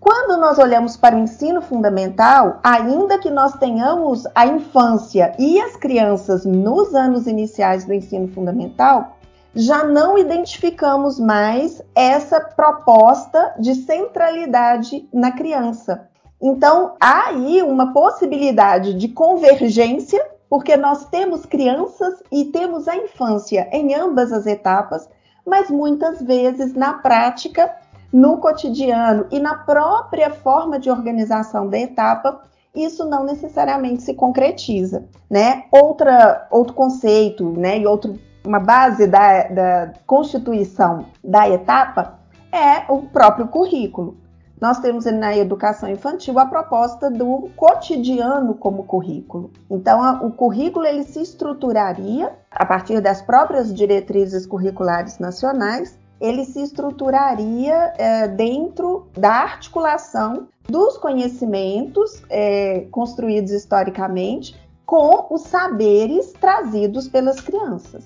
Quando 0.01 0.41
nós 0.41 0.59
olhamos 0.59 0.97
para 0.97 1.15
o 1.15 1.19
ensino 1.19 1.61
fundamental, 1.61 2.59
ainda 2.65 3.19
que 3.19 3.29
nós 3.29 3.53
tenhamos 3.59 4.27
a 4.35 4.47
infância 4.47 5.35
e 5.39 5.61
as 5.61 5.77
crianças 5.77 6.47
nos 6.47 6.95
anos 6.95 7.27
iniciais 7.27 7.85
do 7.85 7.93
ensino 7.93 8.27
fundamental, 8.29 9.19
já 9.55 9.85
não 9.85 10.17
identificamos 10.17 11.21
mais 11.21 11.83
essa 11.95 12.41
proposta 12.41 13.55
de 13.59 13.75
centralidade 13.75 15.07
na 15.13 15.33
criança. 15.33 16.09
Então, 16.41 16.95
há 16.99 17.29
aí 17.29 17.63
uma 17.63 17.93
possibilidade 17.93 18.95
de 18.95 19.09
convergência, 19.09 20.27
porque 20.49 20.79
nós 20.79 21.05
temos 21.11 21.45
crianças 21.45 22.23
e 22.33 22.47
temos 22.47 22.89
a 22.89 22.97
infância 22.97 23.69
em 23.71 23.95
ambas 23.95 24.33
as 24.33 24.47
etapas, 24.47 25.07
mas 25.47 25.69
muitas 25.69 26.23
vezes 26.23 26.73
na 26.73 26.95
prática 26.95 27.71
no 28.13 28.39
cotidiano 28.39 29.27
e 29.31 29.39
na 29.39 29.55
própria 29.55 30.31
forma 30.31 30.79
de 30.79 30.91
organização 30.91 31.69
da 31.69 31.79
etapa, 31.79 32.43
isso 32.75 33.05
não 33.09 33.25
necessariamente 33.25 34.03
se 34.03 34.15
concretiza, 34.15 35.05
né? 35.29 35.65
Outra, 35.71 36.47
outro 36.51 36.75
conceito, 36.75 37.45
né, 37.53 37.79
e 37.79 37.87
outro, 37.87 38.19
uma 38.45 38.61
base 38.61 39.07
da, 39.07 39.45
da 39.45 39.93
constituição 40.07 41.07
da 41.23 41.49
etapa 41.49 42.19
é 42.53 42.91
o 42.93 43.03
próprio 43.03 43.49
currículo. 43.49 44.17
Nós 44.61 44.79
temos 44.79 45.07
na 45.07 45.35
educação 45.35 45.89
infantil 45.89 46.39
a 46.39 46.45
proposta 46.45 47.11
do 47.11 47.49
cotidiano 47.57 48.55
como 48.55 48.85
currículo. 48.85 49.51
Então, 49.71 50.03
a, 50.03 50.23
o 50.23 50.31
currículo 50.31 50.85
ele 50.85 51.03
se 51.03 51.23
estruturaria 51.23 52.31
a 52.51 52.67
partir 52.67 53.01
das 53.01 53.23
próprias 53.23 53.73
diretrizes 53.73 54.45
curriculares 54.45 55.19
nacionais 55.19 55.99
ele 56.21 56.45
se 56.45 56.63
estruturaria 56.63 57.95
é, 57.97 58.29
dentro 58.29 59.09
da 59.17 59.31
articulação 59.31 60.49
dos 60.69 60.99
conhecimentos 60.99 62.23
é, 62.29 62.87
construídos 62.91 63.51
historicamente 63.51 64.55
com 64.85 65.27
os 65.31 65.43
saberes 65.43 66.33
trazidos 66.33 67.09
pelas 67.09 67.41
crianças. 67.41 68.05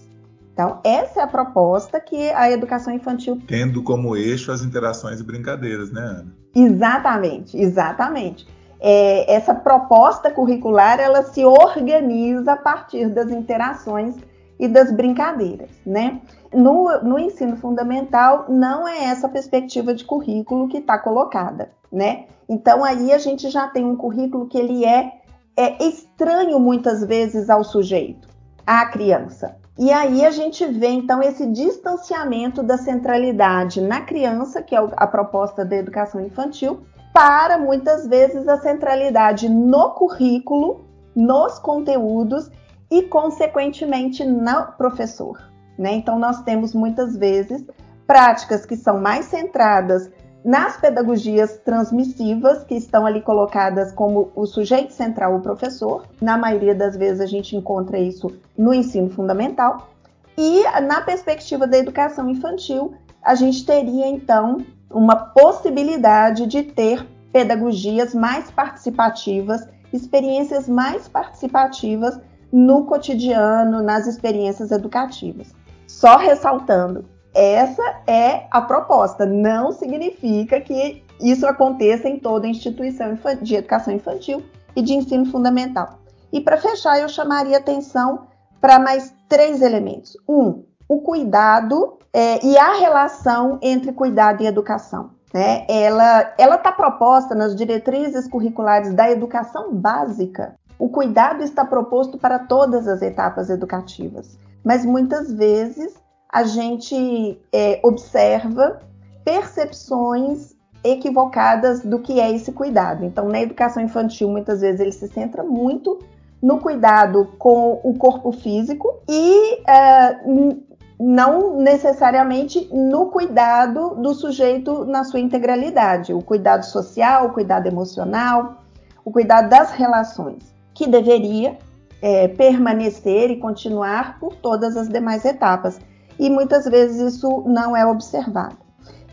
Então, 0.53 0.79
essa 0.85 1.21
é 1.21 1.23
a 1.25 1.27
proposta 1.27 1.99
que 1.99 2.31
a 2.31 2.49
educação 2.51 2.95
infantil. 2.95 3.43
Tendo 3.49 3.83
como 3.83 4.15
eixo 4.15 4.53
as 4.53 4.63
interações 4.63 5.19
e 5.19 5.25
brincadeiras, 5.25 5.91
né, 5.91 6.01
Ana? 6.01 6.35
Exatamente, 6.55 7.57
exatamente. 7.57 8.47
É, 8.79 9.35
essa 9.35 9.53
proposta 9.53 10.31
curricular 10.31 11.01
ela 11.01 11.25
se 11.25 11.45
organiza 11.45 12.53
a 12.53 12.57
partir 12.57 13.09
das 13.09 13.31
interações 13.31 14.15
e 14.59 14.69
das 14.69 14.93
brincadeiras, 14.93 15.71
né? 15.85 16.21
No, 16.55 17.03
no 17.03 17.19
ensino 17.19 17.57
fundamental, 17.57 18.47
não 18.49 18.87
é 18.87 19.05
essa 19.05 19.29
perspectiva 19.29 19.95
de 19.95 20.05
currículo 20.05 20.69
que 20.69 20.79
está 20.79 20.99
colocada, 20.99 21.73
né? 21.91 22.27
Então, 22.49 22.85
aí 22.85 23.13
a 23.13 23.19
gente 23.19 23.49
já 23.51 23.69
tem 23.69 23.85
um 23.85 23.97
currículo 23.97 24.47
que 24.47 24.59
ele 24.59 24.85
é, 24.85 25.13
é 25.57 25.83
estranho 25.85 26.61
muitas 26.61 27.05
vezes 27.05 27.51
ao 27.51 27.65
sujeito, 27.65 28.29
à 28.67 28.87
criança. 28.87 29.57
E 29.77 29.91
aí 29.91 30.25
a 30.25 30.31
gente 30.31 30.65
vê, 30.67 30.89
então, 30.89 31.21
esse 31.21 31.47
distanciamento 31.47 32.63
da 32.63 32.79
centralidade 32.79 33.81
na 33.81 34.03
criança, 34.03 34.63
que 34.63 34.77
é 34.77 34.79
a 34.97 35.07
proposta 35.07 35.65
da 35.65 35.75
educação 35.75 36.21
infantil, 36.21 36.85
para 37.13 37.59
muitas 37.59 38.07
vezes 38.07 38.47
a 38.47 38.59
centralidade 38.59 39.49
no 39.49 39.91
currículo, 39.91 40.85
nos 41.15 41.59
conteúdos 41.59 42.51
e, 42.91 43.03
consequentemente, 43.03 44.25
no 44.25 44.67
professor. 44.77 45.54
Né? 45.79 45.95
Então, 45.95 46.19
nós 46.19 46.43
temos 46.43 46.75
muitas 46.75 47.17
vezes 47.17 47.65
práticas 48.07 48.65
que 48.67 48.77
são 48.77 49.01
mais 49.01 49.27
centradas 49.27 50.11
nas 50.45 50.77
pedagogias 50.77 51.57
transmissivas, 51.65 52.65
que 52.65 52.75
estão 52.75 53.07
ali 53.07 53.23
colocadas 53.23 53.91
como 53.93 54.31
o 54.35 54.45
sujeito 54.45 54.93
central, 54.93 55.37
o 55.37 55.41
professor. 55.41 56.07
Na 56.21 56.37
maioria 56.37 56.75
das 56.75 56.97
vezes, 56.97 57.21
a 57.21 57.27
gente 57.27 57.57
encontra 57.57 57.99
isso 57.99 58.31
no 58.57 58.75
ensino 58.75 59.09
fundamental. 59.09 59.89
E 60.37 60.63
na 60.83 61.01
perspectiva 61.01 61.67
da 61.67 61.79
educação 61.79 62.29
infantil, 62.29 62.95
a 63.23 63.35
gente 63.35 63.65
teria 63.65 64.07
então 64.07 64.59
uma 64.91 65.17
possibilidade 65.17 66.47
de 66.47 66.63
ter 66.63 67.07
pedagogias 67.33 68.15
mais 68.15 68.51
participativas, 68.51 69.67
experiências 69.93 70.69
mais 70.69 71.09
participativas 71.09 72.21
no 72.53 72.85
cotidiano, 72.85 73.83
nas 73.83 74.07
experiências 74.07 74.71
educativas. 74.71 75.53
Só 75.95 76.17
ressaltando, 76.17 77.05
essa 77.33 77.83
é 78.05 78.49
a 78.51 78.61
proposta, 78.61 79.25
não 79.25 79.71
significa 79.71 80.61
que 80.61 81.05
isso 81.21 81.47
aconteça 81.47 82.09
em 82.09 82.19
toda 82.19 82.49
instituição 82.49 83.17
de 83.41 83.55
educação 83.55 83.95
infantil 83.95 84.43
e 84.75 84.83
de 84.83 84.93
ensino 84.93 85.25
fundamental. 85.27 86.01
E 86.33 86.41
para 86.41 86.57
fechar, 86.57 87.01
eu 87.01 87.09
chamaria 87.09 87.59
atenção 87.59 88.27
para 88.61 88.81
mais 88.81 89.15
três 89.29 89.63
elementos. 89.63 90.17
Um, 90.29 90.65
o 90.89 91.01
cuidado 91.01 91.97
é, 92.13 92.45
e 92.45 92.59
a 92.59 92.75
relação 92.75 93.61
entre 93.63 93.93
cuidado 93.93 94.43
e 94.43 94.47
educação. 94.47 95.11
Né? 95.33 95.65
Ela 95.69 96.57
está 96.57 96.73
proposta 96.73 97.37
nas 97.37 97.55
diretrizes 97.55 98.27
curriculares 98.27 98.93
da 98.93 99.09
educação 99.09 99.73
básica 99.73 100.57
o 100.79 100.89
cuidado 100.89 101.43
está 101.43 101.65
proposto 101.65 102.19
para 102.19 102.39
todas 102.39 102.89
as 102.89 103.01
etapas 103.01 103.49
educativas, 103.49 104.39
mas 104.65 104.85
muitas 104.85 105.33
vezes 105.33 105.95
a 106.33 106.43
gente 106.43 107.39
é, 107.53 107.81
observa 107.85 108.81
percepções 109.25 110.55
equivocadas 110.83 111.81
do 111.81 111.99
que 112.01 112.21
é 112.21 112.31
esse 112.33 112.53
cuidado. 112.53 113.05
Então, 113.05 113.29
na 113.29 113.41
educação 113.41 113.83
infantil, 113.83 114.29
muitas 114.29 114.61
vezes 114.61 114.81
ele 114.81 114.93
se 114.93 115.09
centra 115.09 115.43
muito 115.43 115.99
no 116.43 116.59
cuidado 116.59 117.33
com 117.39 117.81
o 117.83 117.95
corpo 117.97 118.31
físico 118.33 119.01
e 119.09 119.61
uh, 119.61 120.63
não 121.01 121.57
necessariamente 121.57 122.69
no 122.71 123.07
cuidado 123.07 123.95
do 123.95 124.13
sujeito 124.15 124.85
na 124.85 125.05
sua 125.05 125.21
integralidade, 125.21 126.13
o 126.13 126.21
cuidado 126.21 126.65
social, 126.65 127.27
o 127.27 127.33
cuidado 127.33 127.67
emocional, 127.67 128.63
o 129.03 129.11
cuidado 129.11 129.49
das 129.49 129.73
relações 129.73 130.55
que 130.75 130.87
deveria 130.87 131.57
é, 132.05 132.29
permanecer 132.29 133.31
e 133.31 133.37
continuar 133.37 134.19
por 134.21 134.37
todas 134.37 134.77
as 134.77 134.91
demais 134.91 135.25
etapas. 135.25 135.81
E 136.19 136.29
muitas 136.29 136.67
vezes 136.67 137.15
isso 137.15 137.43
não 137.47 137.75
é 137.75 137.87
observado. 137.87 138.59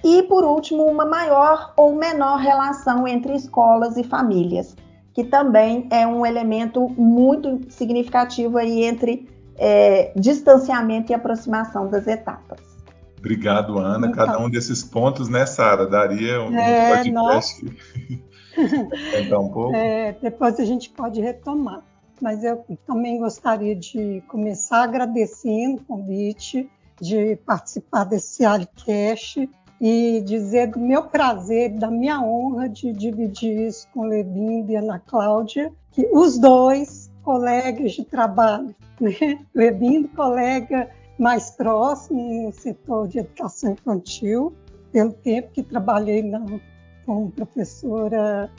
E, 0.03 0.23
por 0.23 0.43
último, 0.43 0.83
uma 0.83 1.05
maior 1.05 1.73
ou 1.77 1.95
menor 1.95 2.39
relação 2.39 3.07
entre 3.07 3.33
escolas 3.33 3.95
e 3.95 4.03
famílias, 4.03 4.75
que 5.13 5.23
também 5.23 5.87
é 5.89 6.05
um 6.05 6.25
elemento 6.25 6.89
muito 6.89 7.61
significativo 7.69 8.57
aí 8.57 8.83
entre 8.83 9.25
é, 9.55 10.11
distanciamento 10.13 11.13
e 11.13 11.15
aproximação 11.15 11.87
das 11.87 12.05
etapas. 12.07 12.59
Obrigado, 13.17 13.77
Ana. 13.77 14.07
Então, 14.07 14.25
Cada 14.25 14.37
um 14.37 14.49
desses 14.49 14.83
pontos, 14.83 15.29
né, 15.29 15.45
Sara? 15.45 15.87
Daria 15.87 16.41
um 16.41 16.53
é, 16.57 16.97
podcast. 16.97 17.65
então, 19.17 19.45
um 19.47 19.49
pouco? 19.49 19.73
É, 19.73 20.11
depois 20.21 20.59
a 20.59 20.65
gente 20.65 20.89
pode 20.89 21.21
retomar. 21.21 21.89
Mas 22.21 22.43
eu 22.43 22.63
também 22.85 23.17
gostaria 23.17 23.75
de 23.75 24.21
começar 24.27 24.83
agradecendo 24.83 25.81
o 25.81 25.85
convite 25.85 26.69
de 27.01 27.35
participar 27.37 28.03
desse 28.03 28.45
AliCast 28.45 29.49
e 29.81 30.21
dizer 30.23 30.67
do 30.67 30.79
meu 30.79 31.05
prazer, 31.05 31.71
da 31.71 31.89
minha 31.89 32.21
honra 32.21 32.69
de 32.69 32.93
dividir 32.93 33.67
isso 33.67 33.87
com 33.91 34.03
Levinda 34.03 34.71
e 34.71 34.75
Ana 34.75 34.99
Cláudia, 34.99 35.73
que 35.91 36.07
os 36.13 36.37
dois 36.37 37.11
colegas 37.23 37.93
de 37.93 38.05
trabalho, 38.05 38.75
né? 38.99 39.43
Levindo, 39.55 40.07
colega 40.09 40.89
mais 41.17 41.49
próximo 41.49 42.45
no 42.45 42.53
setor 42.53 43.07
de 43.07 43.19
educação 43.19 43.71
infantil, 43.71 44.53
pelo 44.91 45.11
tempo 45.11 45.51
que 45.51 45.63
trabalhei 45.63 46.21
na 46.21 46.45
como 47.05 47.31
professora 47.31 48.49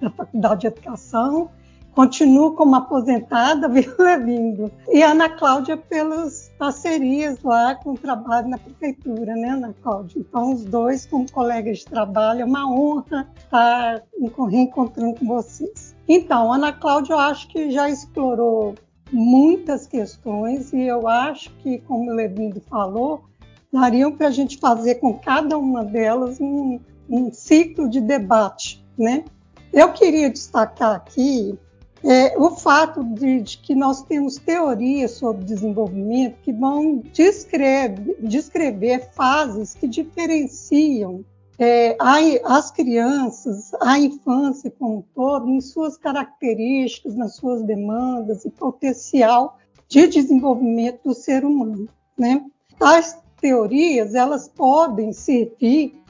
da 0.00 0.10
Faculdade 0.10 0.62
de 0.62 0.66
Educação. 0.68 1.50
Continuo 1.94 2.52
como 2.52 2.76
aposentada, 2.76 3.68
viu, 3.70 3.92
Levindo? 3.98 4.70
E 4.88 5.02
Ana 5.02 5.28
Cláudia 5.28 5.76
pelas 5.76 6.50
parcerias 6.58 7.42
lá 7.42 7.74
com 7.74 7.92
o 7.92 7.98
trabalho 7.98 8.48
na 8.48 8.58
prefeitura, 8.58 9.34
né, 9.34 9.50
Ana 9.50 9.74
Cláudia? 9.82 10.20
Então, 10.20 10.52
os 10.52 10.64
dois 10.64 11.06
como 11.06 11.30
colegas 11.30 11.78
de 11.78 11.86
trabalho, 11.86 12.42
é 12.42 12.44
uma 12.44 12.70
honra 12.70 13.28
estar 13.36 14.02
reencontrando 14.48 15.18
com 15.18 15.26
vocês. 15.26 15.96
Então, 16.08 16.52
Ana 16.52 16.72
Cláudia, 16.72 17.14
eu 17.14 17.18
acho 17.18 17.48
que 17.48 17.70
já 17.70 17.88
explorou 17.88 18.74
muitas 19.12 19.86
questões 19.86 20.72
e 20.72 20.82
eu 20.82 21.08
acho 21.08 21.50
que, 21.56 21.78
como 21.78 22.10
o 22.10 22.14
Levindo 22.14 22.60
falou, 22.60 23.24
dariam 23.72 24.12
para 24.12 24.28
a 24.28 24.30
gente 24.30 24.58
fazer 24.58 24.96
com 24.96 25.18
cada 25.18 25.58
uma 25.58 25.84
delas 25.84 26.40
um, 26.40 26.80
um 27.08 27.32
ciclo 27.32 27.88
de 27.88 28.00
debate, 28.00 28.84
né? 28.98 29.24
Eu 29.72 29.92
queria 29.92 30.30
destacar 30.30 30.96
aqui 30.96 31.58
é, 32.02 32.38
o 32.38 32.50
fato 32.50 33.04
de, 33.04 33.42
de, 33.42 33.58
que 33.58 33.74
nós 33.74 34.02
temos 34.02 34.36
teorias 34.36 35.12
sobre 35.12 35.44
desenvolvimento 35.44 36.36
que 36.42 36.52
vão 36.52 36.98
descrever, 37.12 38.16
descrever 38.20 39.10
fases 39.12 39.74
que 39.74 39.86
diferenciam 39.86 41.24
é, 41.58 41.94
as 42.42 42.70
crianças, 42.70 43.72
a 43.82 43.98
infância 43.98 44.70
como 44.70 44.98
um 44.98 45.04
todo, 45.14 45.50
em 45.50 45.60
suas 45.60 45.98
características, 45.98 47.14
nas 47.14 47.36
suas 47.36 47.62
demandas 47.62 48.46
e 48.46 48.50
potencial 48.50 49.58
de 49.86 50.06
desenvolvimento 50.06 51.00
do 51.04 51.14
ser 51.14 51.44
humano. 51.44 51.86
Né? 52.16 52.42
As 52.80 53.18
teorias 53.38 54.14
elas 54.14 54.48
podem 54.48 55.12
servir 55.12 56.00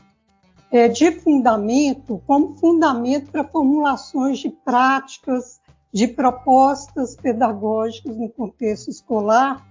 é, 0.70 0.86
de 0.86 1.10
fundamento, 1.10 2.22
como 2.26 2.56
fundamento 2.56 3.32
para 3.32 3.42
formulações 3.42 4.38
de 4.38 4.50
práticas, 4.50 5.59
de 5.92 6.06
propostas 6.08 7.16
pedagógicas 7.16 8.16
no 8.16 8.28
contexto 8.28 8.90
escolar 8.90 9.66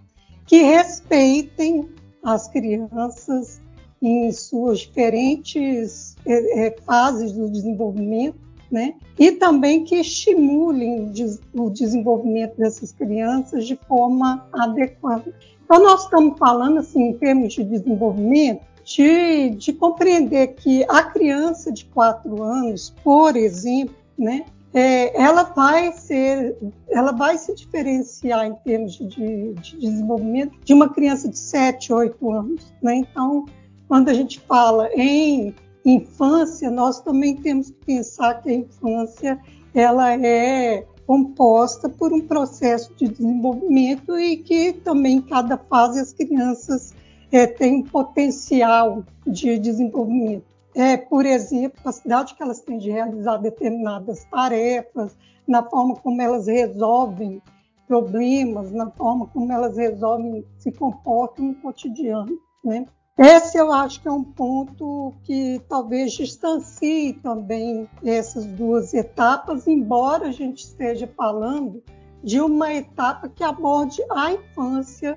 que 0.46 0.62
respeitem 0.64 1.90
as 2.24 2.48
crianças 2.48 3.62
em 4.02 4.32
suas 4.32 4.80
diferentes 4.80 6.16
é, 6.26 6.68
é, 6.68 6.76
fases 6.86 7.32
do 7.32 7.50
desenvolvimento 7.50 8.50
né? 8.72 8.96
E 9.18 9.32
também 9.32 9.84
que 9.84 9.96
estimulem 9.96 11.12
o 11.54 11.70
desenvolvimento 11.70 12.56
dessas 12.58 12.92
crianças 12.92 13.66
de 13.66 13.76
forma 13.88 14.48
adequada. 14.54 15.34
Então, 15.64 15.82
nós 15.82 16.04
estamos 16.04 16.38
falando, 16.38 16.80
assim, 16.80 17.10
em 17.10 17.14
termos 17.14 17.54
de 17.54 17.64
desenvolvimento, 17.64 18.62
de, 18.84 19.52
de 19.52 19.74
compreender 19.74 20.56
que 20.56 20.84
a 20.88 21.04
criança 21.04 21.72
de 21.72 21.86
quatro 21.86 22.42
anos, 22.44 22.94
por 23.04 23.36
exemplo, 23.36 23.96
né, 24.18 24.46
é, 24.74 25.20
ela 25.20 25.44
vai 25.44 25.92
ser, 25.94 26.56
ela 26.90 27.12
vai 27.12 27.38
se 27.38 27.56
diferenciar 27.56 28.46
em 28.46 28.54
termos 28.56 28.94
de, 28.94 29.54
de 29.54 29.78
desenvolvimento 29.78 30.58
de 30.64 30.74
uma 30.74 30.90
criança 30.90 31.28
de 31.28 31.38
7, 31.38 31.92
8 31.92 32.32
anos. 32.32 32.74
Né? 32.82 32.98
Então, 32.98 33.46
quando 33.88 34.10
a 34.10 34.14
gente 34.14 34.40
fala 34.42 34.90
em 34.94 35.56
infância, 35.84 36.70
nós 36.70 37.02
também 37.02 37.36
temos 37.36 37.72
que 37.72 37.86
pensar 37.86 38.42
que 38.42 38.50
a 38.50 38.54
infância 38.54 39.40
ela 39.74 40.14
é 40.14 40.86
composta 41.08 41.90
por 41.90 42.14
um 42.14 42.22
processo 42.22 42.94
de 42.96 43.08
desenvolvimento 43.08 44.20
e 44.20 44.38
que 44.38 44.74
também 44.74 45.18
em 45.18 45.22
cada 45.22 45.58
fase 45.58 46.00
as 46.00 46.14
crianças 46.14 46.94
é, 47.32 47.48
têm 47.48 47.78
um 47.78 47.84
potencial 47.84 49.04
de 49.26 49.58
desenvolvimento 49.58 50.59
é, 50.76 50.98
por 50.98 51.26
exemplo, 51.26 51.78
capacidade 51.78 52.36
que 52.36 52.44
elas 52.44 52.62
têm 52.62 52.78
de 52.78 52.92
realizar 52.92 53.38
determinadas 53.38 54.24
tarefas, 54.26 55.18
na 55.48 55.64
forma 55.64 55.96
como 55.96 56.22
elas 56.22 56.48
resolvem 56.48 57.42
problemas, 57.88 58.72
na 58.72 58.90
forma 58.92 59.26
como 59.28 59.52
elas 59.52 59.76
resolvem, 59.76 60.46
se 60.58 60.72
comportam 60.72 61.46
no 61.46 61.56
cotidiano. 61.56 62.38
Né? 62.64 62.86
Esse 63.18 63.58
eu 63.58 63.72
acho 63.74 64.02
que 64.02 64.08
é 64.08 64.12
um 64.12 64.24
ponto 64.24 65.14
que 65.24 65.60
talvez 65.68 66.14
distancie 66.14 67.14
também 67.24 67.90
essas 68.06 68.46
duas 68.46 68.94
etapas, 68.94 69.68
embora 69.68 70.28
a 70.28 70.32
gente 70.32 70.60
esteja 70.60 71.08
falando 71.18 71.84
de 72.24 72.40
uma 72.40 72.74
etapa 72.74 73.28
que 73.28 73.44
aborde 73.44 74.02
a 74.12 74.34
infância, 74.34 75.16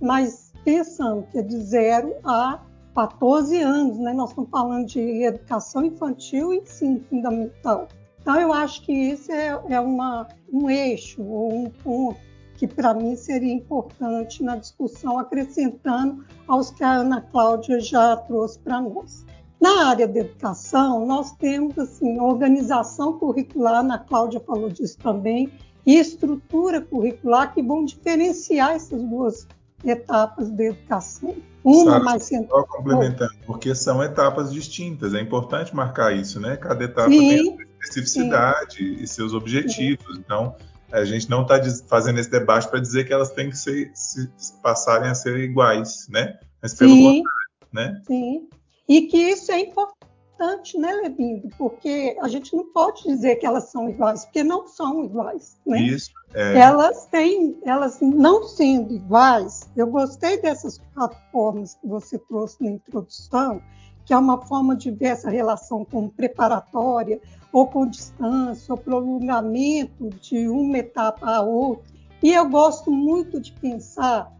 mas 0.00 0.52
pensando 0.64 1.26
que 1.26 1.38
é 1.38 1.42
de 1.42 1.58
zero 1.58 2.14
a 2.24 2.60
14 2.94 3.58
anos, 3.58 3.98
né? 3.98 4.12
Nós 4.12 4.30
estamos 4.30 4.50
falando 4.50 4.86
de 4.86 5.24
educação 5.24 5.84
infantil 5.84 6.52
e 6.52 6.58
ensino 6.58 7.00
fundamental. 7.08 7.88
Então, 8.20 8.40
eu 8.40 8.52
acho 8.52 8.82
que 8.82 8.92
isso 8.92 9.32
é, 9.32 9.60
é 9.68 9.80
uma, 9.80 10.28
um 10.52 10.70
eixo 10.70 11.22
ou 11.22 11.52
um 11.52 11.70
ponto 11.70 12.20
que, 12.56 12.68
para 12.68 12.94
mim, 12.94 13.16
seria 13.16 13.52
importante 13.52 14.42
na 14.42 14.56
discussão, 14.56 15.18
acrescentando 15.18 16.24
aos 16.46 16.70
que 16.70 16.84
a 16.84 16.92
Ana 16.92 17.20
Cláudia 17.20 17.80
já 17.80 18.16
trouxe 18.16 18.58
para 18.60 18.80
nós. 18.80 19.26
Na 19.60 19.88
área 19.88 20.06
da 20.06 20.20
educação, 20.20 21.04
nós 21.06 21.32
temos 21.32 21.78
assim, 21.78 22.20
organização 22.20 23.18
curricular, 23.18 23.74
a 23.74 23.78
Ana 23.80 23.98
Cláudia 23.98 24.40
falou 24.40 24.68
disso 24.68 24.98
também, 24.98 25.52
e 25.84 25.96
estrutura 25.96 26.80
curricular 26.80 27.52
que 27.52 27.62
vão 27.62 27.84
diferenciar 27.84 28.72
essas 28.72 29.02
duas 29.02 29.46
etapas 29.84 30.50
da 30.50 30.64
educação. 30.64 31.36
Uma 31.64 31.92
Sabe, 31.92 32.04
mais 32.04 32.22
central. 32.24 32.60
Só 32.60 32.66
complementando, 32.66 33.32
porque 33.46 33.74
são 33.74 34.02
etapas 34.02 34.52
distintas, 34.52 35.14
é 35.14 35.20
importante 35.20 35.74
marcar 35.74 36.14
isso, 36.14 36.40
né? 36.40 36.56
Cada 36.56 36.84
etapa 36.84 37.08
sim, 37.08 37.18
tem 37.18 37.44
sua 37.44 37.64
especificidade 37.80 38.76
sim. 38.78 39.02
e 39.02 39.06
seus 39.06 39.32
objetivos. 39.32 40.16
Sim. 40.16 40.22
Então, 40.24 40.56
a 40.90 41.04
gente 41.04 41.30
não 41.30 41.42
está 41.42 41.60
fazendo 41.86 42.18
esse 42.18 42.30
debate 42.30 42.68
para 42.68 42.80
dizer 42.80 43.04
que 43.04 43.12
elas 43.12 43.30
têm 43.30 43.48
que 43.48 43.56
ser, 43.56 43.90
se, 43.94 44.28
passarem 44.60 45.08
a 45.08 45.14
ser 45.14 45.36
iguais, 45.38 46.06
né? 46.10 46.38
Mas 46.60 46.74
pelo 46.74 46.94
contrário, 46.94 47.68
né? 47.72 48.02
Sim. 48.06 48.48
E 48.88 49.02
que 49.02 49.16
isso 49.16 49.50
é 49.52 49.60
importante 49.60 50.01
importante, 50.42 50.78
né, 50.78 50.92
Levindo? 51.02 51.48
Porque 51.56 52.16
a 52.20 52.28
gente 52.28 52.54
não 52.54 52.64
pode 52.72 53.04
dizer 53.04 53.36
que 53.36 53.46
elas 53.46 53.70
são 53.70 53.88
iguais, 53.88 54.24
porque 54.24 54.42
não 54.42 54.66
são 54.66 55.04
iguais. 55.04 55.56
Né? 55.64 55.80
Isso. 55.82 56.10
É. 56.34 56.58
Elas 56.58 57.06
têm, 57.06 57.56
elas 57.64 58.00
não 58.00 58.44
sendo 58.44 58.94
iguais, 58.94 59.70
eu 59.76 59.86
gostei 59.86 60.40
dessas 60.40 60.80
quatro 60.94 61.18
formas 61.30 61.74
que 61.74 61.86
você 61.86 62.18
trouxe 62.18 62.62
na 62.62 62.70
introdução, 62.70 63.62
que 64.04 64.12
é 64.12 64.18
uma 64.18 64.40
forma 64.46 64.74
de 64.74 64.90
ver 64.90 65.08
essa 65.08 65.30
relação 65.30 65.84
como 65.84 66.10
preparatória, 66.10 67.20
ou 67.52 67.66
com 67.66 67.86
distância, 67.86 68.72
ou 68.72 68.78
prolongamento 68.78 70.08
de 70.20 70.48
uma 70.48 70.78
etapa 70.78 71.26
à 71.26 71.42
outra. 71.42 71.92
E 72.22 72.32
eu 72.32 72.48
gosto 72.48 72.90
muito 72.90 73.38
de 73.40 73.52
pensar 73.52 74.32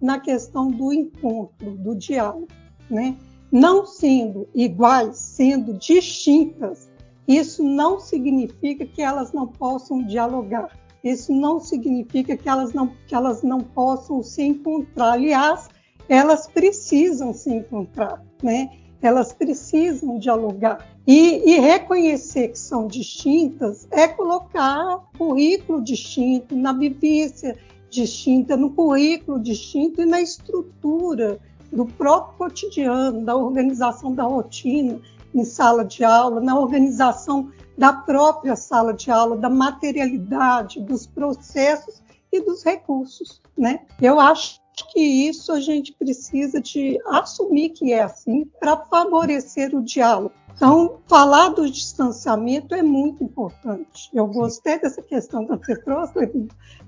na 0.00 0.20
questão 0.20 0.70
do 0.70 0.92
encontro, 0.92 1.72
do 1.72 1.94
diálogo, 1.94 2.48
né? 2.88 3.16
Não 3.50 3.86
sendo 3.86 4.48
iguais, 4.54 5.16
sendo 5.16 5.74
distintas, 5.74 6.88
isso 7.26 7.62
não 7.62 7.98
significa 7.98 8.84
que 8.84 9.02
elas 9.02 9.32
não 9.32 9.46
possam 9.46 10.04
dialogar. 10.04 10.68
Isso 11.02 11.32
não 11.32 11.58
significa 11.58 12.36
que 12.36 12.48
elas 12.48 12.72
não, 12.72 12.88
que 13.06 13.14
elas 13.14 13.42
não 13.42 13.60
possam 13.60 14.22
se 14.22 14.42
encontrar. 14.42 15.12
Aliás, 15.12 15.68
elas 16.08 16.46
precisam 16.46 17.32
se 17.32 17.50
encontrar, 17.50 18.22
né? 18.42 18.70
Elas 19.00 19.32
precisam 19.32 20.18
dialogar. 20.18 20.86
E, 21.06 21.54
e 21.54 21.58
reconhecer 21.58 22.48
que 22.48 22.58
são 22.58 22.86
distintas 22.86 23.88
é 23.90 24.06
colocar 24.06 24.98
currículo 25.16 25.82
distinto, 25.82 26.54
na 26.54 26.72
vivência 26.72 27.56
distinta, 27.88 28.56
no 28.56 28.70
currículo 28.70 29.40
distinto 29.40 30.02
e 30.02 30.06
na 30.06 30.20
estrutura 30.20 31.40
do 31.72 31.86
próprio 31.86 32.36
cotidiano, 32.38 33.24
da 33.24 33.36
organização 33.36 34.14
da 34.14 34.24
rotina 34.24 35.00
em 35.34 35.44
sala 35.44 35.84
de 35.84 36.04
aula, 36.04 36.40
na 36.40 36.58
organização 36.58 37.50
da 37.78 37.92
própria 37.92 38.56
sala 38.56 38.92
de 38.92 39.10
aula, 39.10 39.36
da 39.36 39.48
materialidade, 39.48 40.80
dos 40.80 41.06
processos 41.06 42.02
e 42.32 42.40
dos 42.40 42.64
recursos, 42.64 43.40
né? 43.56 43.80
Eu 44.00 44.18
acho 44.20 44.60
que 44.92 45.00
isso 45.00 45.52
a 45.52 45.60
gente 45.60 45.92
precisa 45.92 46.60
de 46.60 46.98
assumir 47.06 47.70
que 47.70 47.92
é 47.92 48.02
assim 48.02 48.44
para 48.58 48.76
favorecer 48.76 49.74
o 49.74 49.82
diálogo. 49.82 50.34
Então, 50.54 51.00
falar 51.06 51.48
do 51.48 51.70
distanciamento 51.70 52.74
é 52.74 52.82
muito 52.82 53.24
importante. 53.24 54.10
Eu 54.12 54.26
gostei 54.26 54.78
dessa 54.78 55.00
questão 55.00 55.46
que 55.46 55.56
você 55.56 55.74
trouxe, 55.80 56.12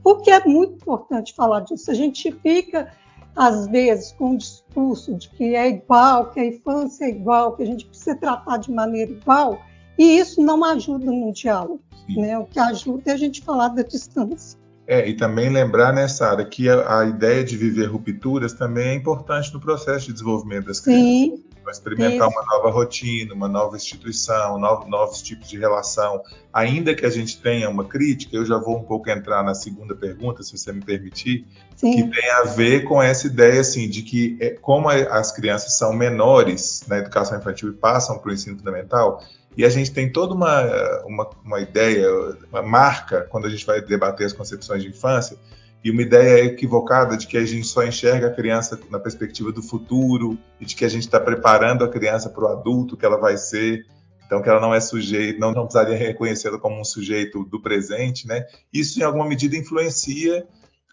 porque 0.03 0.31
é 0.31 0.45
muito 0.45 0.75
importante 0.75 1.35
falar 1.35 1.61
disso. 1.61 1.91
A 1.91 1.95
gente 1.95 2.31
fica 2.31 2.93
às 3.37 3.67
vezes, 3.69 4.13
com 4.13 4.35
o 4.35 4.39
discurso 4.39 5.15
de 5.15 5.29
que 5.31 5.55
é 5.55 5.69
igual, 5.69 6.31
que 6.31 6.41
a 6.41 6.47
infância 6.47 7.05
é 7.05 7.11
igual, 7.11 7.57
que 7.57 7.63
a 7.63 7.67
gente 7.67 7.87
precisa 7.87 8.15
tratar 8.17 8.59
de 8.59 8.71
maneira 8.71 9.11
igual, 9.11 9.61
e 9.99 10.19
isso 10.19 10.43
não 10.43 10.65
ajuda 10.65 11.07
no 11.07 11.33
diálogo. 11.33 11.81
Né? 12.17 12.37
O 12.39 12.45
que 12.45 12.59
ajuda 12.59 13.03
é 13.07 13.13
a 13.13 13.17
gente 13.17 13.43
falar 13.43 13.69
da 13.69 13.83
distância. 13.83 14.61
É, 14.87 15.09
e 15.09 15.15
também 15.15 15.49
lembrar 15.49 15.93
nessa 15.93 16.27
área 16.27 16.45
que 16.45 16.69
a, 16.69 17.01
a, 17.01 17.05
ideia 17.07 17.45
de 17.45 17.57
viver 17.57 17.87
rupturas 17.87 18.53
também 18.53 18.89
é 18.89 18.95
importante 18.95 19.53
no 19.55 19.61
processo 19.61 20.07
de 20.07 20.13
desenvolvimento 20.13 20.67
das 20.67 20.81
crianças. 20.81 21.05
Sim, 21.05 21.42
para 21.63 21.73
experimentar 21.73 22.29
Isso. 22.29 22.39
uma 22.39 22.45
nova 22.45 22.71
rotina, 22.71 23.35
uma 23.35 23.49
nova 23.49 23.77
instituição, 23.77 24.59
novos, 24.59 24.89
novos 24.89 25.23
tipos 25.23 25.49
de 25.49 25.59
relação. 25.59 26.23
Ainda 26.53 26.95
que 26.95 27.07
a 27.07 27.11
gente 27.11 27.41
tenha 27.41 27.69
uma 27.71 27.85
crítica, 27.85 28.37
eu 28.37 28.45
já 28.45 28.59
vou 28.59 28.79
um 28.79 28.83
pouco 28.83 29.09
entrar 29.11 29.43
na 29.43 29.55
segunda 29.55 29.95
pergunta, 29.95 30.43
se 30.43 30.57
você 30.57 30.73
me 30.73 30.81
permitir, 30.81 31.47
Sim. 31.77 31.93
que 31.93 32.21
tem 32.21 32.31
a 32.31 32.45
ver 32.45 32.85
com 32.85 33.03
essa 33.03 33.27
ideia 33.27 33.61
assim 33.61 33.89
de 33.89 34.03
que 34.03 34.37
é, 34.41 34.51
como 34.51 34.89
as 34.89 35.33
crianças 35.33 35.79
são 35.79 35.93
menores 35.93 36.85
na 36.89 36.99
educação 36.99 37.39
infantil 37.39 37.71
e 37.71 37.73
passam 37.73 38.19
para 38.19 38.31
o 38.31 38.35
ensino 38.35 38.59
fundamental, 38.59 39.23
e 39.57 39.65
a 39.65 39.69
gente 39.69 39.91
tem 39.93 40.11
toda 40.11 40.35
uma, 40.35 41.03
uma, 41.05 41.31
uma 41.45 41.61
ideia, 41.61 42.09
uma 42.51 42.63
marca, 42.63 43.27
quando 43.29 43.47
a 43.47 43.51
gente 43.51 43.67
vai 43.67 43.81
debater 43.83 44.27
as 44.27 44.33
concepções 44.33 44.83
de 44.83 44.89
infância, 44.89 45.37
e 45.85 45.91
uma 45.91 46.03
ideia 46.03 46.45
equivocada 46.45 47.17
de 47.17 47.27
que 47.27 47.37
a 47.37 47.45
gente 47.45 47.67
só 47.67 47.85
enxerga 47.85 48.29
a 48.29 48.31
criança 48.31 48.79
na 48.89 49.01
perspectiva 49.01 49.51
do 49.51 49.63
futuro 49.63 50.39
e 50.61 50.65
de 50.65 50.77
que 50.77 50.85
a 50.85 50.89
gente 50.89 51.03
está 51.03 51.19
preparando 51.19 51.85
a 51.85 51.89
criança 51.89 52.31
para 52.31 52.45
o 52.45 52.49
adulto 52.49 52.97
que 52.97 53.05
ela 53.05 53.19
vai 53.19 53.37
ser, 53.37 53.85
então 54.25 54.41
que 54.41 54.49
ela 54.49 54.61
não 54.61 54.73
é 54.73 54.81
sujeito, 54.81 55.41
não, 55.41 55.51
não 55.53 55.65
precisaria 55.65 55.97
reconhecê-la 55.97 56.59
como 56.59 56.81
um 56.81 56.85
sujeito 56.85 57.45
do 57.45 57.61
presente, 57.61 58.29
né? 58.29 58.47
Isso 58.73 59.01
em 59.01 59.03
alguma 59.03 59.27
medida 59.27 59.57
influencia 59.57 60.47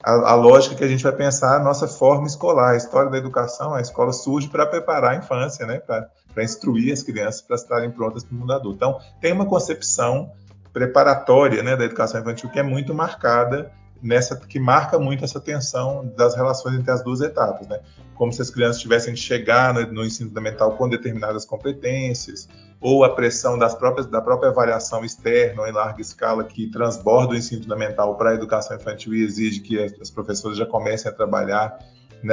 a, 0.04 0.32
a, 0.32 0.36
lógica 0.36 0.76
que 0.76 0.84
a 0.84 0.88
gente 0.88 1.04
vai 1.04 1.12
pensar 1.12 1.58
a 1.58 1.64
nossa 1.64 1.88
forma 1.88 2.26
escolar, 2.26 2.72
a 2.72 2.78
história 2.78 3.12
da 3.12 3.18
educação, 3.18 3.74
a 3.76 3.82
escola 3.82 4.12
surge 4.12 4.48
para 4.48 4.66
preparar 4.66 5.12
a 5.12 5.18
infância, 5.18 5.66
né? 5.66 5.80
Para 5.80 6.44
instruir 6.44 6.92
as 6.92 7.04
crianças 7.04 7.42
para 7.42 7.56
estarem 7.56 7.92
prontas 7.92 8.24
para 8.24 8.36
o 8.36 8.40
mundo 8.40 8.54
adulto. 8.54 8.78
Então 8.78 9.00
tem 9.22 9.34
uma 9.34 9.46
concepção 9.46 10.32
preparatória 10.74 11.62
né, 11.62 11.76
da 11.76 11.86
educação 11.86 12.22
infantil 12.22 12.50
que 12.50 12.60
é 12.60 12.64
muito 12.64 12.94
marcada 12.94 13.72
nessa 14.02 14.36
que 14.36 14.60
marca 14.60 14.98
muito 14.98 15.24
essa 15.24 15.40
tensão 15.40 16.12
das 16.16 16.36
relações 16.36 16.76
entre 16.76 16.92
as 16.92 17.04
duas 17.04 17.22
etapas, 17.22 17.68
né? 17.68 17.80
Como 18.16 18.32
se 18.32 18.42
as 18.42 18.50
crianças 18.50 18.82
tivessem 18.82 19.14
de 19.14 19.20
chegar 19.20 19.74
no, 19.74 19.86
no 19.92 20.06
ensino 20.06 20.30
fundamental 20.30 20.76
com 20.78 20.88
determinadas 20.88 21.46
competências, 21.46 22.48
ou 22.82 23.04
a 23.04 23.14
pressão 23.14 23.58
das 23.58 23.76
próprias, 23.76 24.08
da 24.08 24.22
própria 24.22 24.50
avaliação 24.50 25.04
externa 25.04 25.68
em 25.68 25.72
larga 25.72 26.02
escala 26.02 26.44
que 26.44 26.68
transborda 26.70 27.34
o 27.34 27.36
ensino 27.36 27.64
fundamental 27.64 28.16
para 28.16 28.32
a 28.32 28.34
educação 28.34 28.78
infantil 28.78 29.14
e 29.14 29.24
exige 29.24 29.60
que 29.60 29.82
as, 29.82 29.94
as 30.00 30.10
professoras 30.10 30.58
já 30.58 30.66
comecem 30.66 31.12
a 31.12 31.14
trabalhar 31.14 31.78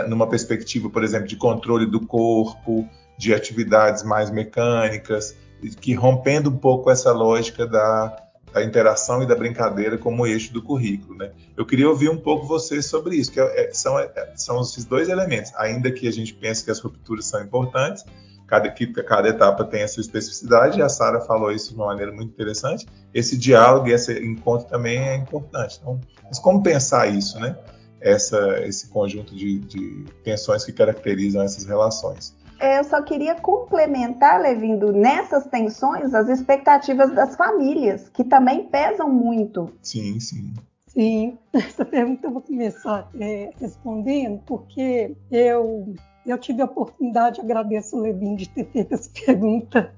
numa 0.09 0.29
perspectiva, 0.29 0.91
por 0.91 1.05
exemplo, 1.05 1.29
de 1.29 1.37
controle 1.37 1.87
do 1.87 2.05
corpo, 2.05 2.89
de 3.19 3.33
atividades 3.33 4.03
mais 4.03 4.31
mecânicas, 4.31 5.35
que 5.81 5.95
rompendo 5.95 6.51
um 6.51 6.57
pouco 6.57 6.91
essa 6.91 7.13
lógica 7.13 7.67
da, 7.67 8.26
da 8.57 8.65
interação 8.65 9.23
e 9.23 9.27
da 9.27 9.35
brincadeira 9.35 9.99
como 9.99 10.27
eixo 10.27 10.51
do 10.51 10.63
currículo. 10.63 11.19
Né? 11.19 11.31
Eu 11.55 11.67
queria 11.67 11.87
ouvir 11.87 12.09
um 12.09 12.17
pouco 12.17 12.47
vocês 12.47 12.87
sobre 12.87 13.17
isso, 13.17 13.31
que 13.31 13.39
é, 13.39 13.67
é 13.69 13.73
são, 13.75 13.99
é, 13.99 14.33
são 14.35 14.63
esses 14.63 14.87
dois 14.87 15.11
elementos, 15.11 15.53
ainda 15.57 15.93
que 15.93 16.09
a 16.09 16.11
gente 16.11 16.33
pense 16.33 16.65
que 16.65 16.71
as 16.71 16.81
rupturas 16.81 17.27
são 17.27 17.43
importantes, 17.43 18.03
cada, 18.47 18.71
que 18.71 18.87
cada 18.87 19.29
etapa 19.29 19.63
tem 19.63 19.83
a 19.83 19.89
sua 19.89 20.01
especificidade, 20.01 20.79
e 20.79 20.83
a 20.83 20.89
Sara 20.89 21.21
falou 21.21 21.53
isso 21.53 21.69
de 21.69 21.75
uma 21.75 21.89
maneira 21.89 22.11
muito 22.11 22.31
interessante, 22.31 22.87
esse 23.13 23.37
diálogo 23.37 23.89
e 23.89 23.93
esse 23.93 24.19
encontro 24.25 24.67
também 24.67 25.01
é 25.01 25.17
importante. 25.17 25.79
Então, 25.79 26.01
mas 26.25 26.39
como 26.39 26.63
pensar 26.63 27.09
isso, 27.09 27.39
né? 27.39 27.59
Essa, 28.01 28.61
esse 28.61 28.89
conjunto 28.89 29.35
de, 29.35 29.59
de 29.59 30.05
tensões 30.23 30.65
que 30.65 30.73
caracterizam 30.73 31.43
essas 31.43 31.65
relações. 31.65 32.36
É, 32.59 32.79
eu 32.79 32.85
só 32.85 33.03
queria 33.03 33.35
complementar, 33.35 34.41
Levindo, 34.41 34.93
nessas 34.93 35.47
tensões, 35.47 36.15
as 36.15 36.29
expectativas 36.29 37.13
das 37.13 37.37
famílias, 37.37 38.09
que 38.09 38.25
também 38.25 38.65
pesam 38.65 39.11
muito. 39.11 39.73
Sim, 39.83 40.19
sim. 40.19 40.55
Sim, 40.87 41.39
essa 41.53 41.85
pergunta 41.85 42.27
eu 42.27 42.31
vou 42.31 42.41
começar 42.41 43.09
é, 43.21 43.51
respondendo, 43.61 44.41
porque 44.47 45.15
eu, 45.31 45.95
eu 46.25 46.39
tive 46.39 46.63
a 46.63 46.65
oportunidade, 46.65 47.41
agradeço 47.41 47.97
o 47.97 48.01
Levin 48.01 48.35
de 48.35 48.49
ter 48.49 48.65
feito 48.65 48.95
essa 48.95 49.11
pergunta, 49.27 49.93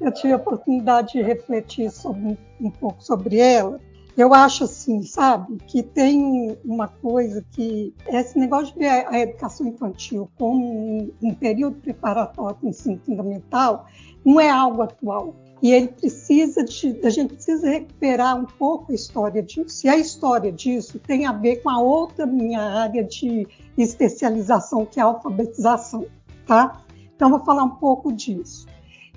eu 0.00 0.10
tive 0.12 0.32
a 0.32 0.36
oportunidade 0.36 1.12
de 1.12 1.22
refletir 1.22 1.90
sobre, 1.90 2.38
um 2.58 2.70
pouco 2.70 3.02
sobre 3.02 3.38
ela, 3.38 3.78
eu 4.18 4.34
acho 4.34 4.64
assim, 4.64 5.00
sabe, 5.04 5.58
que 5.68 5.80
tem 5.80 6.58
uma 6.64 6.88
coisa 6.88 7.44
que 7.52 7.94
esse 8.08 8.36
negócio 8.36 8.74
de 8.74 8.80
ver 8.80 9.06
a 9.06 9.20
educação 9.20 9.68
infantil 9.68 10.28
como 10.36 10.60
um, 10.60 11.12
um 11.22 11.32
período 11.32 11.76
preparatório 11.76 12.56
para 12.56 12.66
o 12.66 12.68
ensino 12.68 13.00
fundamental 13.06 13.86
não 14.24 14.40
é 14.40 14.50
algo 14.50 14.82
atual. 14.82 15.36
E 15.62 15.72
ele 15.72 15.86
precisa 15.86 16.64
de, 16.64 17.00
a 17.04 17.10
gente 17.10 17.34
precisa 17.34 17.70
recuperar 17.70 18.36
um 18.36 18.44
pouco 18.44 18.90
a 18.90 18.94
história 18.94 19.40
disso. 19.40 19.86
E 19.86 19.88
a 19.88 19.96
história 19.96 20.50
disso 20.50 20.98
tem 20.98 21.24
a 21.24 21.32
ver 21.32 21.62
com 21.62 21.70
a 21.70 21.80
outra 21.80 22.26
minha 22.26 22.60
área 22.60 23.04
de 23.04 23.46
especialização, 23.76 24.84
que 24.84 24.98
é 24.98 25.02
a 25.02 25.06
alfabetização, 25.06 26.06
tá? 26.44 26.82
Então, 27.14 27.30
vou 27.30 27.44
falar 27.44 27.62
um 27.62 27.76
pouco 27.76 28.12
disso. 28.12 28.66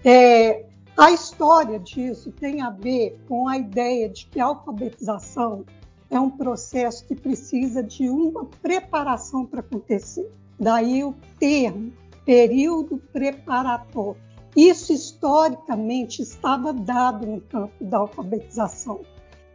É, 0.05 0.65
a 0.97 1.11
história 1.11 1.79
disso 1.79 2.31
tem 2.31 2.61
a 2.61 2.69
ver 2.69 3.19
com 3.27 3.47
a 3.47 3.57
ideia 3.57 4.09
de 4.09 4.25
que 4.27 4.39
a 4.39 4.45
alfabetização 4.45 5.65
é 6.09 6.19
um 6.19 6.29
processo 6.29 7.05
que 7.07 7.15
precisa 7.15 7.81
de 7.81 8.09
uma 8.09 8.45
preparação 8.61 9.45
para 9.45 9.61
acontecer. 9.61 10.29
Daí 10.59 11.03
o 11.03 11.15
termo 11.39 11.93
período 12.25 12.97
preparatório. 13.11 14.21
Isso 14.55 14.91
historicamente 14.91 16.21
estava 16.21 16.73
dado 16.73 17.25
no 17.25 17.41
campo 17.41 17.83
da 17.85 17.99
alfabetização. 17.99 19.01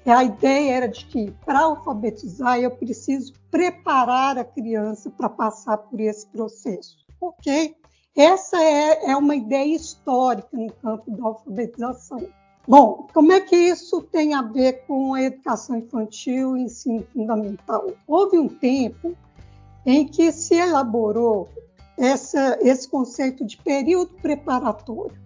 A 0.07 0.25
ideia 0.25 0.73
era 0.73 0.89
de 0.89 1.05
que 1.07 1.33
para 1.45 1.61
alfabetizar 1.61 2.59
eu 2.59 2.71
preciso 2.71 3.35
preparar 3.51 4.39
a 4.39 4.45
criança 4.45 5.11
para 5.11 5.29
passar 5.29 5.77
por 5.79 6.01
esse 6.01 6.27
processo. 6.29 6.97
Ok? 7.21 7.77
Essa 8.17 8.57
é, 8.63 9.11
é 9.11 9.17
uma 9.17 9.37
ideia 9.37 9.77
histórica 9.77 10.49
no 10.57 10.73
campo 10.73 11.11
da 11.11 11.27
alfabetização. 11.27 12.27
Bom, 12.67 13.07
como 13.13 13.31
é 13.31 13.41
que 13.41 13.55
isso 13.55 14.03
tem 14.03 14.35
a 14.35 14.43
ver 14.43 14.85
com 14.87 15.15
a 15.15 15.23
educação 15.23 15.77
infantil 15.77 16.57
e 16.57 16.63
ensino 16.63 17.07
fundamental? 17.13 17.93
Houve 18.09 18.39
um 18.39 18.49
tempo 18.49 19.15
em 19.85 20.07
que 20.07 20.33
se 20.33 20.55
elaborou 20.55 21.49
essa, 21.97 22.59
esse 22.61 22.89
conceito 22.89 23.45
de 23.45 23.57
período 23.59 24.15
preparatório, 24.21 25.17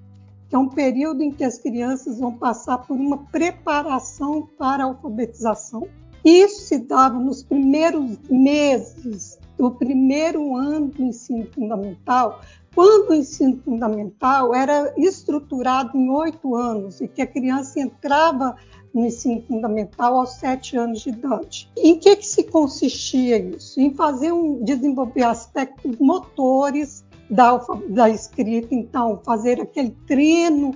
que 0.48 0.54
é 0.54 0.58
um 0.58 0.68
período 0.68 1.22
em 1.22 1.30
que 1.30 1.44
as 1.44 1.58
crianças 1.58 2.18
vão 2.18 2.36
passar 2.36 2.78
por 2.78 2.94
uma 2.94 3.18
preparação 3.26 4.48
para 4.58 4.82
a 4.82 4.86
alfabetização. 4.86 5.88
Isso 6.24 6.62
se 6.62 6.78
dava 6.78 7.18
nos 7.18 7.42
primeiros 7.42 8.18
meses 8.28 9.38
do 9.58 9.70
primeiro 9.70 10.56
ano 10.56 10.88
do 10.88 11.02
ensino 11.02 11.46
fundamental, 11.52 12.40
quando 12.74 13.10
o 13.10 13.14
ensino 13.14 13.60
fundamental 13.64 14.54
era 14.54 14.92
estruturado 14.96 15.96
em 15.96 16.08
oito 16.08 16.54
anos 16.54 17.00
e 17.00 17.08
que 17.08 17.20
a 17.20 17.26
criança 17.26 17.80
entrava 17.80 18.56
no 18.94 19.06
ensino 19.06 19.42
fundamental 19.42 20.16
aos 20.16 20.30
sete 20.30 20.76
anos 20.76 21.00
de 21.00 21.10
idade. 21.10 21.70
Em 21.76 21.98
que, 21.98 22.16
que 22.16 22.26
se 22.26 22.44
consistia 22.44 23.38
isso? 23.38 23.80
Em 23.80 23.94
fazer 23.94 24.32
um, 24.32 24.62
desenvolver 24.64 25.24
aspectos 25.24 25.98
motores 25.98 27.04
da, 27.28 27.56
da 27.88 28.08
escrita, 28.08 28.74
então 28.74 29.20
fazer 29.24 29.60
aquele 29.60 29.96
treino 30.06 30.74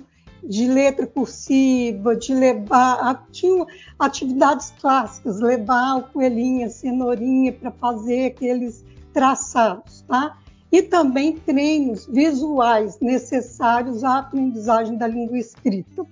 de 0.48 0.66
letra 0.66 1.06
cursiva, 1.06 2.14
de 2.16 2.34
levar. 2.34 3.26
Tinha 3.30 3.66
atividades 3.98 4.72
clássicas, 4.80 5.40
levar 5.40 5.96
o 5.96 6.02
coelhinho, 6.04 6.66
a 6.66 6.70
cenourinha 6.70 7.52
para 7.52 7.70
fazer 7.70 8.26
aqueles 8.26 8.84
traçados, 9.12 10.02
tá? 10.02 10.38
e 10.74 10.82
também 10.82 11.36
treinos 11.36 12.04
visuais 12.04 12.98
necessários 12.98 14.02
à 14.02 14.18
aprendizagem 14.18 14.98
da 14.98 15.06
língua 15.06 15.38
escrita. 15.38 16.04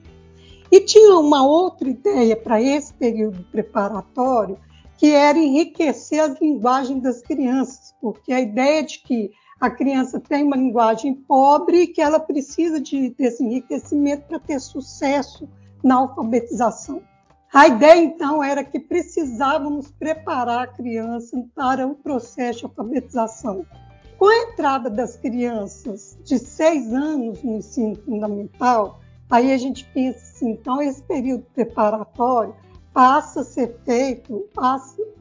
E 0.70 0.78
tinha 0.78 1.18
uma 1.18 1.44
outra 1.44 1.90
ideia 1.90 2.36
para 2.36 2.62
esse 2.62 2.94
período 2.94 3.42
preparatório, 3.50 4.56
que 4.96 5.10
era 5.10 5.36
enriquecer 5.36 6.20
as 6.20 6.40
linguagens 6.40 7.02
das 7.02 7.20
crianças, 7.20 7.92
porque 8.00 8.32
a 8.32 8.40
ideia 8.40 8.84
de 8.84 9.00
que 9.00 9.32
a 9.62 9.70
criança 9.70 10.18
tem 10.18 10.42
uma 10.42 10.56
linguagem 10.56 11.14
pobre 11.14 11.82
e 11.82 11.86
que 11.86 12.02
ela 12.02 12.18
precisa 12.18 12.80
de, 12.80 13.10
desse 13.10 13.44
enriquecimento 13.44 14.24
para 14.26 14.40
ter 14.40 14.58
sucesso 14.58 15.48
na 15.84 15.98
alfabetização. 15.98 17.00
A 17.54 17.68
ideia, 17.68 18.02
então, 18.02 18.42
era 18.42 18.64
que 18.64 18.80
precisávamos 18.80 19.88
preparar 19.92 20.64
a 20.64 20.66
criança 20.66 21.40
para 21.54 21.86
o 21.86 21.94
processo 21.94 22.58
de 22.58 22.64
alfabetização. 22.64 23.64
Com 24.18 24.26
a 24.26 24.36
entrada 24.50 24.90
das 24.90 25.16
crianças 25.16 26.18
de 26.24 26.40
seis 26.40 26.92
anos 26.92 27.40
no 27.44 27.58
ensino 27.58 27.94
fundamental, 27.94 28.98
aí 29.30 29.52
a 29.52 29.58
gente 29.58 29.84
pensa 29.94 30.18
assim, 30.18 30.50
então 30.50 30.82
esse 30.82 31.00
período 31.04 31.46
preparatório 31.54 32.52
passa 32.92 33.40
a 33.40 33.44
ser 33.44 33.76
feito 33.84 34.48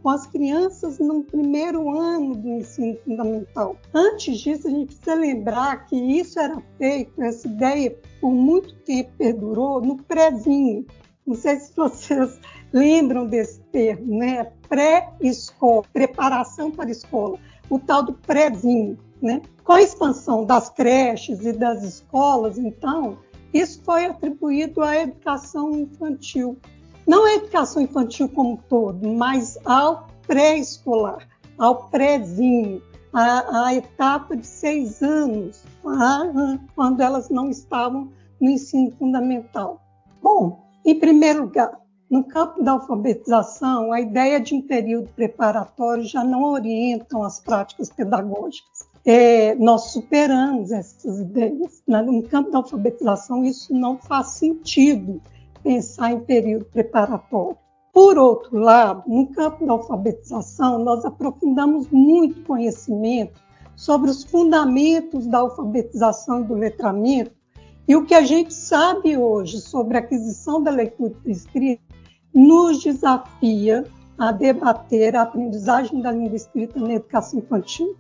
com 0.02 0.10
as 0.10 0.28
crianças 0.28 1.00
no 1.00 1.24
primeiro 1.24 1.90
ano 1.98 2.36
do 2.36 2.48
ensino 2.50 2.98
fundamental. 3.06 3.76
Antes 3.94 4.40
disso, 4.40 4.68
a 4.68 4.72
gente 4.72 4.96
precisa 4.96 5.16
lembrar 5.16 5.86
que 5.86 5.96
isso 5.96 6.40
era 6.40 6.62
feito, 6.78 7.22
essa 7.22 7.48
ideia 7.48 7.96
por 8.20 8.32
muito 8.32 8.76
tempo 8.80 9.12
perdurou 9.18 9.82
no 9.82 9.98
prézinho. 10.04 10.86
Não 11.26 11.36
sei 11.36 11.60
se 11.60 11.76
vocês 11.76 12.40
lembram 12.74 13.26
desse 13.26 13.60
termo, 13.72 14.18
né? 14.18 14.52
Pré-escola, 14.68 15.84
preparação 15.94 16.72
para 16.72 16.90
a 16.90 16.92
escola 16.92 17.40
o 17.72 17.80
tal 17.80 18.04
do 18.04 18.14
prézinho. 18.14 19.00
Né? 19.22 19.42
Com 19.64 19.74
a 19.74 19.82
expansão 19.82 20.46
das 20.46 20.70
creches 20.70 21.46
e 21.46 21.54
das 21.54 21.84
escolas, 21.84 22.58
então, 22.58 23.20
isso 23.54 23.82
foi 23.84 24.06
atribuído 24.06 24.82
à 24.82 24.98
educação 24.98 25.72
infantil. 25.72 26.58
Não 27.08 27.26
à 27.26 27.34
educação 27.34 27.82
infantil 27.82 28.30
como 28.30 28.54
um 28.54 28.58
todo, 28.58 29.08
mas 29.08 29.58
ao 29.66 30.08
pré-escolar, 30.28 31.28
ao 31.58 31.90
prézinho, 31.90 32.82
à, 33.14 33.66
à, 33.66 33.76
etapa 33.76 34.36
de 34.36 34.46
seis 34.46 35.02
anos, 35.02 35.64
quando 36.76 37.02
elas 37.02 37.30
não 37.30 37.50
estavam 37.50 38.10
no 38.40 38.50
ensino 38.50 38.92
fundamental. 38.92 39.82
Bom, 40.22 40.64
em 40.86 40.98
primeiro 40.98 41.42
lugar, 41.44 41.80
no 42.10 42.24
campo 42.24 42.62
da 42.64 42.74
alfabetização, 42.74 43.92
a 43.92 44.02
ideia 44.02 44.40
de 44.40 44.54
um 44.54 44.62
período 44.62 45.10
preparatório 45.16 46.04
já 46.04 46.24
não 46.24 46.44
orientam 46.44 47.24
as 47.24 47.40
práticas 47.40 47.90
pedagógicas. 47.90 48.86
É, 49.06 49.56
nós 49.56 49.92
superamos 49.92 50.72
essas 50.72 51.20
ideias. 51.20 51.82
No 51.88 52.22
campo 52.24 52.52
da 52.52 52.60
alfabetização, 52.60 53.44
isso 53.44 53.74
não 53.74 53.98
faz 53.98 54.32
sentido 54.32 55.22
pensar 55.64 56.12
em 56.12 56.20
período 56.20 56.66
preparatório. 56.66 57.58
Por 57.94 58.18
outro 58.18 58.58
lado, 58.58 59.04
no 59.08 59.28
campo 59.28 59.66
da 59.66 59.74
alfabetização, 59.74 60.80
nós 60.80 61.04
aprofundamos 61.04 61.88
muito 61.90 62.42
conhecimento 62.44 63.42
sobre 63.76 64.10
os 64.10 64.24
fundamentos 64.24 65.28
da 65.28 65.40
alfabetização 65.40 66.42
e 66.42 66.44
do 66.44 66.54
letramento, 66.54 67.32
e 67.88 67.96
o 67.96 68.06
que 68.06 68.14
a 68.14 68.22
gente 68.22 68.54
sabe 68.54 69.18
hoje 69.18 69.60
sobre 69.60 69.98
a 69.98 70.00
aquisição 70.00 70.62
da 70.62 70.72
leitura 70.72 71.14
e 71.26 71.32
escrita 71.32 71.82
nos 72.34 72.82
desafia 72.82 73.86
a 74.18 74.32
debater 74.32 75.16
a 75.16 75.24
aprendizagem 75.24 76.02
da 76.02 76.12
língua 76.12 76.36
escrita 76.36 76.80
na 76.80 76.94
educação 76.94 77.40
infantil. 77.40 77.98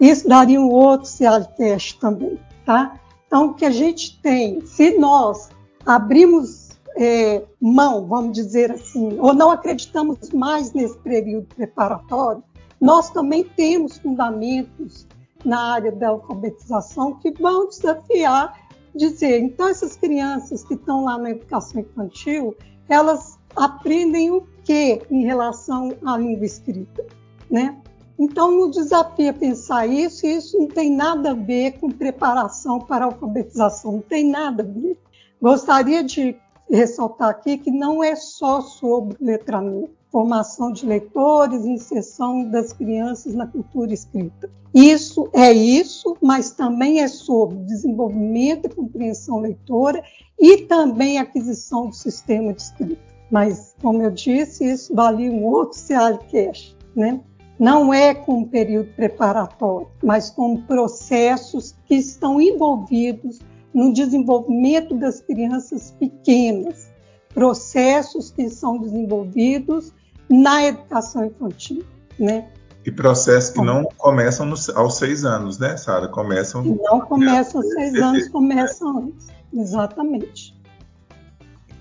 Isso 0.00 0.28
daria 0.28 0.60
um 0.60 0.70
outro 0.70 1.08
CEALCast 1.08 1.98
também, 1.98 2.38
tá? 2.64 2.98
Então, 3.26 3.48
o 3.48 3.54
que 3.54 3.64
a 3.64 3.70
gente 3.70 4.20
tem, 4.22 4.64
se 4.64 4.96
nós 4.96 5.50
abrimos 5.84 6.65
é, 6.96 7.44
mão, 7.60 8.06
vamos 8.06 8.32
dizer 8.32 8.72
assim, 8.72 9.18
ou 9.18 9.34
não 9.34 9.50
acreditamos 9.50 10.30
mais 10.30 10.72
nesse 10.72 10.96
período 10.98 11.46
preparatório, 11.54 12.42
nós 12.80 13.10
também 13.10 13.44
temos 13.44 13.98
fundamentos 13.98 15.06
na 15.44 15.72
área 15.72 15.92
da 15.92 16.08
alfabetização 16.08 17.14
que 17.14 17.30
vão 17.32 17.68
desafiar 17.68 18.66
dizer, 18.96 19.40
então 19.40 19.68
essas 19.68 19.94
crianças 19.96 20.64
que 20.64 20.74
estão 20.74 21.04
lá 21.04 21.18
na 21.18 21.30
educação 21.30 21.82
infantil, 21.82 22.56
elas 22.88 23.38
aprendem 23.54 24.30
o 24.30 24.46
que 24.64 25.02
em 25.10 25.24
relação 25.24 25.94
à 26.04 26.16
língua 26.16 26.46
escrita, 26.46 27.04
né? 27.50 27.76
Então, 28.18 28.58
o 28.60 28.70
desafio 28.70 29.34
pensar 29.34 29.86
isso, 29.86 30.26
e 30.26 30.36
isso 30.36 30.58
não 30.58 30.68
tem 30.68 30.90
nada 30.90 31.32
a 31.32 31.34
ver 31.34 31.72
com 31.78 31.90
preparação 31.90 32.78
para 32.78 33.04
a 33.04 33.08
alfabetização, 33.08 33.92
não 33.92 34.00
tem 34.00 34.26
nada 34.26 34.62
a 34.62 34.66
ver. 34.66 34.98
Gostaria 35.40 36.02
de 36.02 36.34
ressaltar 36.70 37.30
aqui 37.30 37.58
que 37.58 37.70
não 37.70 38.02
é 38.02 38.16
só 38.16 38.60
sobre 38.60 39.16
letramento, 39.20 39.90
formação 40.10 40.72
de 40.72 40.86
leitores, 40.86 41.64
inserção 41.64 42.48
das 42.50 42.72
crianças 42.72 43.34
na 43.34 43.46
cultura 43.46 43.92
escrita. 43.92 44.50
Isso 44.74 45.28
é 45.32 45.52
isso, 45.52 46.16
mas 46.20 46.50
também 46.50 47.00
é 47.00 47.08
sobre 47.08 47.56
desenvolvimento 47.60 48.66
e 48.66 48.74
compreensão 48.74 49.38
leitora 49.38 50.02
e 50.38 50.58
também 50.58 51.18
aquisição 51.18 51.88
do 51.88 51.94
sistema 51.94 52.52
de 52.52 52.62
escrita. 52.62 53.00
Mas, 53.30 53.74
como 53.80 54.02
eu 54.02 54.10
disse, 54.10 54.64
isso 54.64 54.94
vale 54.94 55.28
um 55.30 55.44
outro 55.44 55.78
CEALCast, 55.78 56.76
né? 56.94 57.20
Não 57.58 57.92
é 57.92 58.14
com 58.14 58.40
um 58.40 58.44
período 58.44 58.92
preparatório, 58.94 59.88
mas 60.02 60.28
com 60.28 60.60
processos 60.62 61.74
que 61.86 61.94
estão 61.94 62.38
envolvidos 62.38 63.40
no 63.76 63.92
desenvolvimento 63.92 64.94
das 64.96 65.20
crianças 65.20 65.90
pequenas, 66.00 66.90
processos 67.34 68.30
que 68.30 68.48
são 68.48 68.78
desenvolvidos 68.78 69.92
na 70.30 70.64
educação 70.64 71.26
infantil, 71.26 71.84
né? 72.18 72.48
E 72.86 72.90
processos 72.90 73.50
que 73.50 73.60
não 73.60 73.84
começam 73.98 74.46
no, 74.46 74.56
aos 74.74 74.96
seis 74.96 75.26
anos, 75.26 75.58
né, 75.58 75.76
Sara? 75.76 76.08
Começam. 76.08 76.64
Não 76.64 77.02
começam 77.02 77.60
aos 77.60 77.70
seis 77.74 77.94
anos, 77.96 78.28
começam 78.28 78.98
antes. 78.98 79.26
Exatamente. 79.52 80.56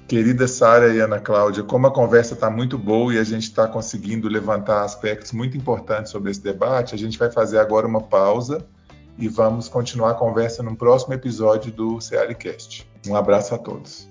Querida 0.05 0.49
Sara 0.49 0.93
e 0.93 0.99
Ana 0.99 1.19
Cláudia, 1.19 1.63
como 1.63 1.87
a 1.87 1.93
conversa 1.93 2.33
está 2.33 2.49
muito 2.49 2.77
boa 2.77 3.13
e 3.13 3.19
a 3.19 3.23
gente 3.23 3.43
está 3.43 3.69
conseguindo 3.69 4.27
levantar 4.27 4.83
aspectos 4.83 5.31
muito 5.31 5.55
importantes 5.55 6.11
sobre 6.11 6.29
esse 6.29 6.41
debate, 6.41 6.93
a 6.93 6.97
gente 6.97 7.17
vai 7.17 7.31
fazer 7.31 7.57
agora 7.57 7.87
uma 7.87 8.01
pausa 8.01 8.67
e 9.17 9.27
vamos 9.27 9.67
continuar 9.67 10.11
a 10.11 10.15
conversa 10.15 10.61
no 10.61 10.75
próximo 10.75 11.13
episódio 11.13 11.71
do 11.71 11.99
CLCast. 11.99 12.87
Um 13.07 13.15
abraço 13.15 13.55
a 13.55 13.57
todos. 13.57 14.07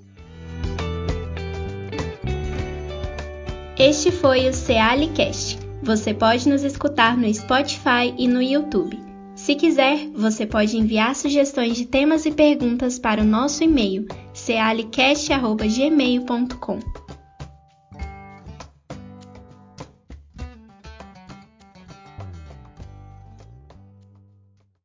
Este 3.79 4.11
foi 4.13 4.49
o 4.49 4.55
CealiCast. 4.55 5.59
Você 5.83 6.15
pode 6.15 6.49
nos 6.49 6.63
escutar 6.63 7.17
no 7.17 7.33
Spotify 7.33 8.15
e 8.17 8.29
no 8.29 8.41
YouTube. 8.41 9.03
Se 9.35 9.57
quiser, 9.57 10.09
você 10.15 10.47
pode 10.47 10.79
enviar 10.79 11.15
sugestões 11.15 11.77
de 11.77 11.85
temas 11.85 12.25
e 12.25 12.31
perguntas 12.31 12.99
para 12.99 13.21
o 13.21 13.25
nosso 13.25 13.63
e-mail 13.65 14.07
cealicast.gmail.com. 14.33 17.04